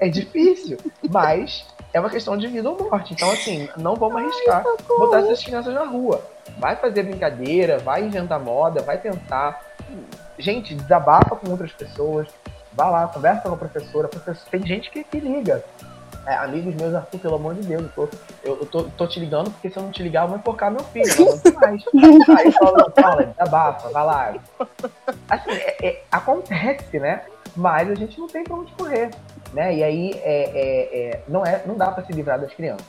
[0.00, 3.12] É difícil, mas é uma questão de vida ou morte.
[3.14, 6.22] Então, assim, não vamos arriscar botar essas crianças na rua.
[6.58, 9.60] Vai fazer brincadeira, vai inventar moda, vai tentar.
[10.38, 12.28] Gente, desabafa com outras pessoas.
[12.72, 14.08] Vá lá, conversa com a professora.
[14.50, 15.64] Tem gente que, que liga.
[16.26, 18.08] É, amigos meus, Arthur, pelo amor de Deus, eu tô,
[18.44, 20.70] eu, eu tô, tô, te ligando porque se eu não te ligar, eu vou enforcar
[20.70, 21.06] meu filho.
[22.38, 24.34] Aí fala, fala, desabafa, vai lá.
[25.28, 27.22] Assim, é, é, acontece, né?
[27.56, 29.10] Mas a gente não tem pra onde correr,
[29.52, 29.74] né?
[29.74, 32.86] E aí é, é, é não, é, não dá para se livrar das crianças.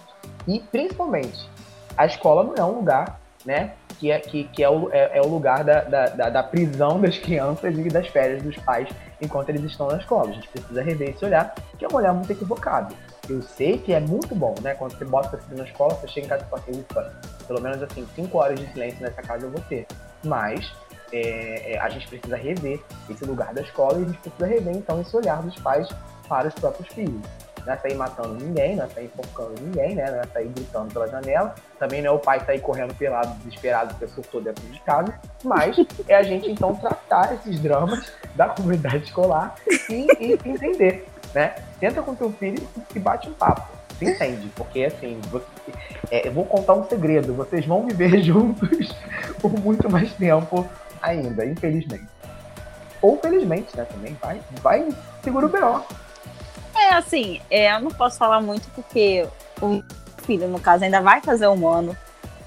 [0.47, 1.49] E, principalmente,
[1.97, 3.71] a escola não é um lugar, né?
[3.97, 7.17] Que é, que, que é, o, é, é o lugar da, da, da prisão das
[7.17, 8.87] crianças e das férias dos pais
[9.19, 10.29] enquanto eles estão na escola.
[10.29, 12.93] A gente precisa rever esse olhar, que é um olhar muito equivocado
[13.31, 14.75] eu sei que é muito bom, né?
[14.75, 17.13] Quando você bota seu filho na escola, você chega em casa e fala assim, ufa,
[17.47, 19.87] pelo menos assim, cinco horas de silêncio nessa casa eu vou ter.
[20.23, 20.71] Mas
[21.11, 22.79] é, é, a gente precisa rever
[23.09, 25.87] esse lugar da escola e a gente precisa rever, então, esse olhar dos pais
[26.27, 27.21] para os próprios filhos.
[27.65, 30.09] Não é sair matando ninguém, não é sair focando ninguém, né?
[30.09, 31.53] Não é sair gritando pela janela.
[31.77, 35.13] Também não é o pai sair correndo pelado, desesperado, porque surtou dentro de casa.
[35.43, 35.77] Mas
[36.07, 39.53] é a gente, então, tratar esses dramas da comunidade escolar
[39.89, 41.55] e, e entender né?
[41.79, 43.67] Senta com teu filho e bate um papo.
[43.97, 45.45] Se entende, porque assim, você,
[46.09, 48.95] é, eu vou contar um segredo, vocês vão viver juntos
[49.39, 50.67] por muito mais tempo
[51.01, 52.07] ainda, infelizmente.
[53.01, 53.85] Ou felizmente, né?
[53.85, 54.87] Também vai, vai
[55.23, 55.81] segura o B.O.
[56.75, 59.27] É, assim, é, eu não posso falar muito porque
[59.61, 59.83] o
[60.23, 61.95] filho, no caso, ainda vai fazer um ano.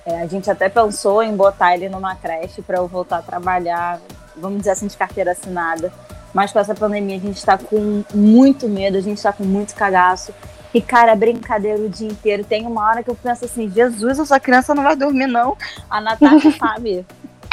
[0.06, 4.00] É, a gente até pensou em botar ele numa creche para eu voltar a trabalhar,
[4.36, 5.92] vamos dizer assim, de carteira assinada.
[6.34, 9.74] Mas com essa pandemia a gente está com muito medo, a gente está com muito
[9.74, 10.34] cagaço.
[10.74, 12.42] E, cara, é brincadeira o dia inteiro.
[12.42, 15.56] Tem uma hora que eu penso assim, Jesus, essa criança não vai dormir, não.
[15.88, 17.06] A Natasha sabe.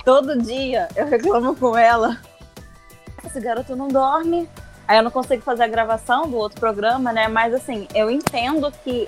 [0.04, 2.18] Todo dia eu reclamo com ela.
[3.24, 4.50] Esse garoto não dorme.
[4.88, 7.28] Aí eu não consigo fazer a gravação do outro programa, né?
[7.28, 9.08] Mas assim, eu entendo que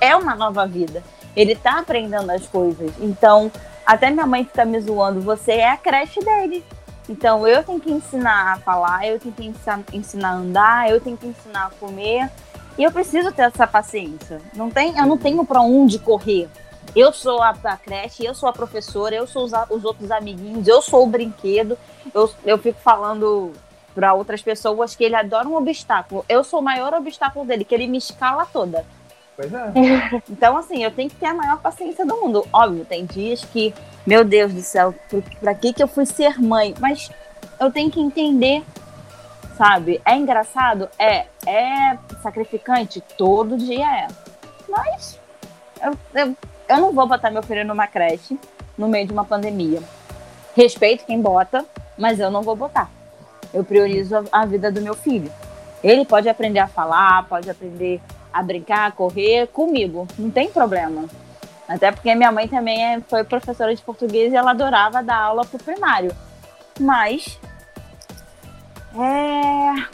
[0.00, 1.02] é uma nova vida.
[1.36, 2.90] Ele tá aprendendo as coisas.
[2.98, 3.52] Então,
[3.84, 6.64] até minha mãe fica me zoando, você é a creche dele.
[7.08, 9.46] Então eu tenho que ensinar a falar, eu tenho que
[9.96, 12.30] ensinar, a andar, eu tenho que ensinar a comer.
[12.78, 14.40] E eu preciso ter essa paciência.
[14.54, 16.48] Não tem, eu não tenho para onde correr.
[16.94, 20.66] Eu sou a, a, creche, eu sou a professora, eu sou os, os, outros amiguinhos,
[20.68, 21.78] eu sou o brinquedo.
[22.14, 23.52] Eu, eu fico falando
[23.94, 26.24] para outras pessoas que ele adora um obstáculo.
[26.28, 28.84] Eu sou o maior obstáculo dele, que ele me escala toda.
[29.42, 30.22] Pois é.
[30.30, 32.46] Então, assim, eu tenho que ter a maior paciência do mundo.
[32.52, 33.74] Óbvio, tem dias que,
[34.06, 34.94] meu Deus do céu,
[35.40, 36.74] pra que, que eu fui ser mãe?
[36.78, 37.10] Mas
[37.58, 38.62] eu tenho que entender,
[39.56, 40.00] sabe?
[40.04, 40.88] É engraçado?
[40.98, 41.26] É.
[41.46, 43.02] É sacrificante?
[43.16, 44.08] Todo dia é.
[44.68, 45.18] Mas
[45.82, 46.36] eu, eu,
[46.68, 48.38] eu não vou botar meu filho numa creche
[48.78, 49.82] no meio de uma pandemia.
[50.54, 51.64] Respeito quem bota,
[51.98, 52.90] mas eu não vou botar.
[53.52, 55.30] Eu priorizo a, a vida do meu filho.
[55.82, 58.00] Ele pode aprender a falar, pode aprender
[58.32, 60.06] a brincar, a correr comigo.
[60.18, 61.04] Não tem problema.
[61.68, 65.44] Até porque minha mãe também é, foi professora de português e ela adorava dar aula
[65.44, 66.14] pro primário.
[66.78, 67.38] Mas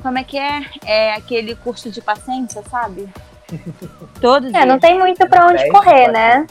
[0.02, 0.62] como é que é?
[0.85, 3.09] É aquele curso de paciência, sabe?
[4.20, 6.47] Todos É, não tem muito pra onde correr, né?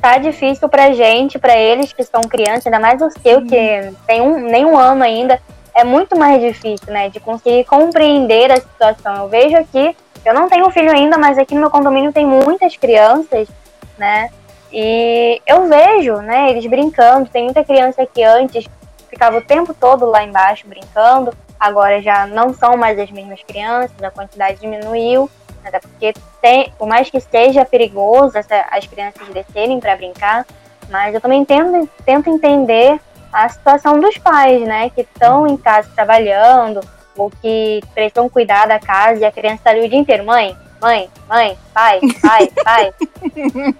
[0.00, 4.20] Tá difícil pra gente, pra eles que são crianças, ainda mais o seu, que tem
[4.20, 5.40] um, nem um ano ainda,
[5.74, 7.08] é muito mais difícil, né?
[7.08, 9.16] De conseguir compreender a situação.
[9.16, 12.76] Eu vejo aqui, eu não tenho filho ainda, mas aqui no meu condomínio tem muitas
[12.76, 13.48] crianças,
[13.96, 14.30] né?
[14.72, 17.30] E eu vejo, né, eles brincando.
[17.30, 18.66] Tem muita criança que antes
[19.08, 24.00] ficava o tempo todo lá embaixo brincando, agora já não são mais as mesmas crianças,
[24.02, 25.30] a quantidade diminuiu,
[25.64, 30.46] até porque tem, por mais que seja perigoso essa- as crianças descerem para brincar,
[30.90, 33.00] mas eu também tento, tento entender
[33.32, 36.80] a situação dos pais, né, que estão em casa trabalhando
[37.18, 40.56] ou que precisam cuidar da casa e a criança está ali o dia inteiro, mãe,
[40.80, 42.94] mãe, mãe, pai, pai, pai.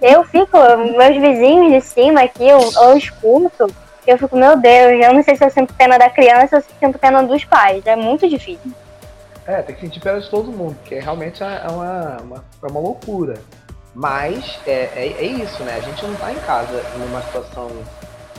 [0.02, 0.58] Eu fico,
[0.96, 3.72] meus vizinhos de cima aqui, eu, eu escuto,
[4.06, 6.68] eu fico, meu Deus, eu não sei se eu sinto pena da criança ou se
[6.70, 7.86] eu sinto pena dos pais.
[7.86, 8.72] É muito difícil.
[9.46, 12.80] É, tem que sentir pena de todo mundo, porque realmente é uma, uma, é uma
[12.80, 13.38] loucura.
[13.94, 15.74] Mas é, é, é isso, né?
[15.76, 17.70] A gente não tá em casa numa situação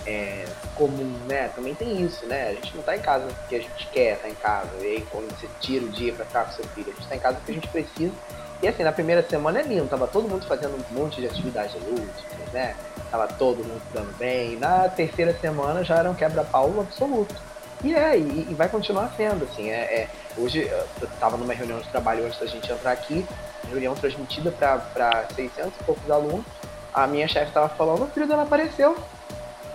[0.06, 0.46] é,
[0.80, 1.50] comum, né?
[1.54, 2.52] Também tem isso, né?
[2.52, 4.70] A gente não tá em casa porque a gente quer estar em casa.
[4.80, 7.16] E aí quando você tira o dia pra ficar com seu filho, a gente tá
[7.18, 8.14] em casa porque a gente precisa.
[8.62, 11.76] E assim, na primeira semana é lindo, tava todo mundo fazendo um monte de atividades
[11.76, 12.76] lúdicas, né?
[13.12, 14.56] Tava todo mundo dando bem.
[14.56, 17.36] Na terceira semana já era um quebra-pau absoluto.
[17.84, 19.70] E é, e, e vai continuar sendo, assim.
[19.70, 20.08] É, é-
[20.38, 20.70] hoje
[21.02, 23.26] eu tava numa reunião de trabalho antes da gente entrar aqui,
[23.70, 26.46] reunião transmitida para 600 e poucos alunos.
[26.94, 28.98] A minha chefe tava falando, o filho dela apareceu,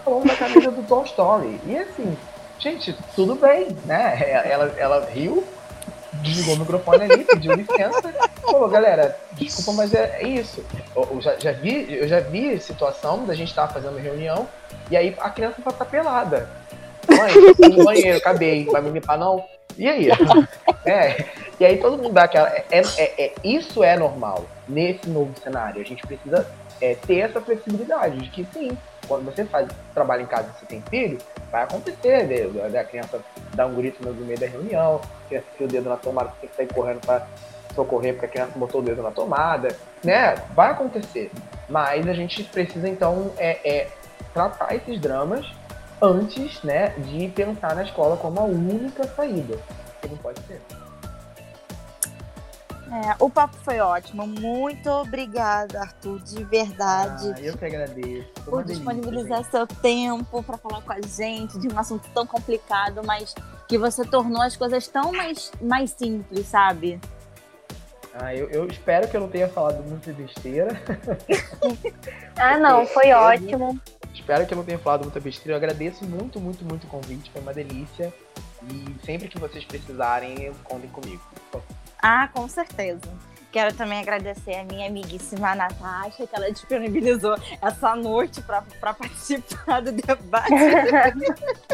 [0.04, 1.60] falando da camisa do Toy Story.
[1.66, 2.16] E assim,
[2.58, 4.20] gente, tudo bem, né?
[4.44, 5.44] Ela, ela riu,
[6.14, 8.12] desligou o microfone ali, pediu licença.
[8.42, 10.64] Falou, galera, desculpa, mas é, é isso.
[10.94, 14.46] Eu, já, já vi, eu já vi situação da gente estar fazendo reunião
[14.90, 16.48] e aí a criança vai estar pelada.
[17.08, 19.44] Mãe, fui no banheiro, acabei, vai me limpar não?
[19.76, 20.08] E aí?
[20.86, 21.24] É,
[21.58, 22.48] e aí todo mundo dá aquela.
[22.48, 25.80] É, é- é- isso é normal nesse novo cenário.
[25.80, 26.46] A gente precisa
[26.80, 28.76] é, ter essa flexibilidade de que sim,
[29.06, 31.18] quando você faz trabalho em casa e você tem filho,
[31.50, 32.68] vai acontecer, né?
[32.68, 33.20] Da criança
[33.54, 36.56] dar um grito no meio da reunião, a criança o dedo na tomada, tem que
[36.56, 37.26] sair correndo para
[37.74, 40.34] socorrer porque a criança botou o dedo na tomada, né?
[40.54, 41.30] Vai acontecer.
[41.68, 43.88] Mas a gente precisa então é, é,
[44.32, 45.46] tratar esses dramas
[46.02, 49.58] antes, né, de pensar na escola como a única saída.
[50.02, 50.60] Que não pode ser.
[52.94, 54.24] É, o papo foi ótimo.
[54.24, 57.34] Muito obrigada, Arthur, de verdade.
[57.36, 58.28] Ah, eu que agradeço.
[58.36, 59.50] Foi por delícia, disponibilizar gente.
[59.50, 63.34] seu tempo para falar com a gente de um assunto tão complicado, mas
[63.66, 67.00] que você tornou as coisas tão mais, mais simples, sabe?
[68.14, 70.68] Ah, eu, eu espero que eu não tenha falado muita besteira.
[72.36, 73.80] Ah, não, foi Eu- ótimo.
[74.12, 75.52] Espero que eu não tenha falado muita besteira.
[75.52, 77.30] Eu agradeço muito, muito, muito o convite.
[77.30, 78.12] Foi uma delícia.
[78.70, 81.22] E sempre que vocês precisarem, contem comigo.
[82.06, 83.00] Ah, com certeza.
[83.50, 89.90] Quero também agradecer a minha amiguíssima Natasha, que ela disponibilizou essa noite para participar do
[89.92, 90.52] debate.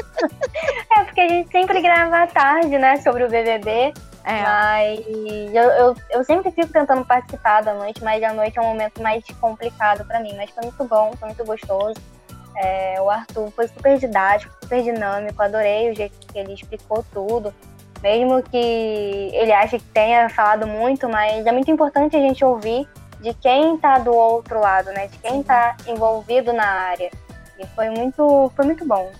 [0.94, 3.94] É porque a gente sempre grava à tarde, né, sobre o BBB.
[4.24, 5.00] É, Mas
[5.54, 9.00] eu, eu, eu sempre fico tentando participar da noite, mas a noite é um momento
[9.02, 10.36] mais complicado pra mim.
[10.36, 11.98] Mas foi muito bom, foi muito gostoso.
[12.56, 17.54] É, o Arthur foi super didático, super dinâmico, adorei o jeito que ele explicou tudo.
[18.02, 22.88] Mesmo que ele ache que tenha falado muito, mas é muito importante a gente ouvir
[23.20, 25.06] de quem tá do outro lado, né?
[25.08, 27.10] De quem tá envolvido na área.
[27.58, 29.10] E foi muito, foi muito bom.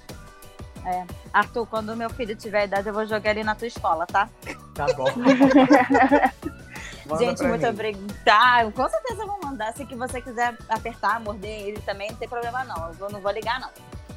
[1.32, 4.28] Arthur, quando meu filho tiver idade, eu vou jogar ele na tua escola, tá?
[4.74, 5.04] Tá bom.
[7.18, 8.70] Gente, muito obrigada.
[8.72, 9.72] Com certeza eu vou mandar.
[9.74, 12.88] Se que você quiser apertar, morder ele também, não tem problema não.
[12.88, 13.68] Eu vou- não vou ligar, não.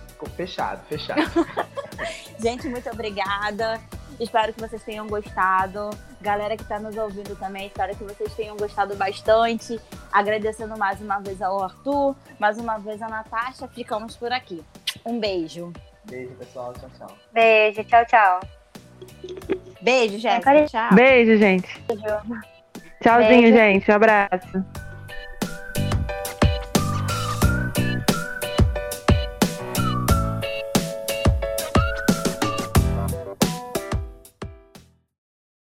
[0.07, 1.22] Ficou fechado, fechado.
[2.40, 3.80] Gente, muito obrigada.
[4.19, 5.90] Espero que vocês tenham gostado.
[6.22, 9.80] Galera que está nos ouvindo também, espero que vocês tenham gostado bastante.
[10.11, 13.68] Agradecendo mais uma vez ao Arthur, mais uma vez a Natasha.
[13.68, 14.64] Ficamos por aqui.
[15.06, 15.73] Um beijo.
[16.06, 16.73] Beijo, pessoal.
[16.73, 17.18] Tchau, tchau.
[17.31, 18.40] Beijo, tchau, tchau.
[19.81, 20.65] Beijo, Jéssica.
[20.65, 20.95] Tchau.
[20.95, 21.81] Beijo, gente.
[21.81, 22.03] Beijo.
[23.02, 23.57] Tchauzinho, Beijo.
[23.57, 23.91] gente.
[23.91, 24.93] Abraço.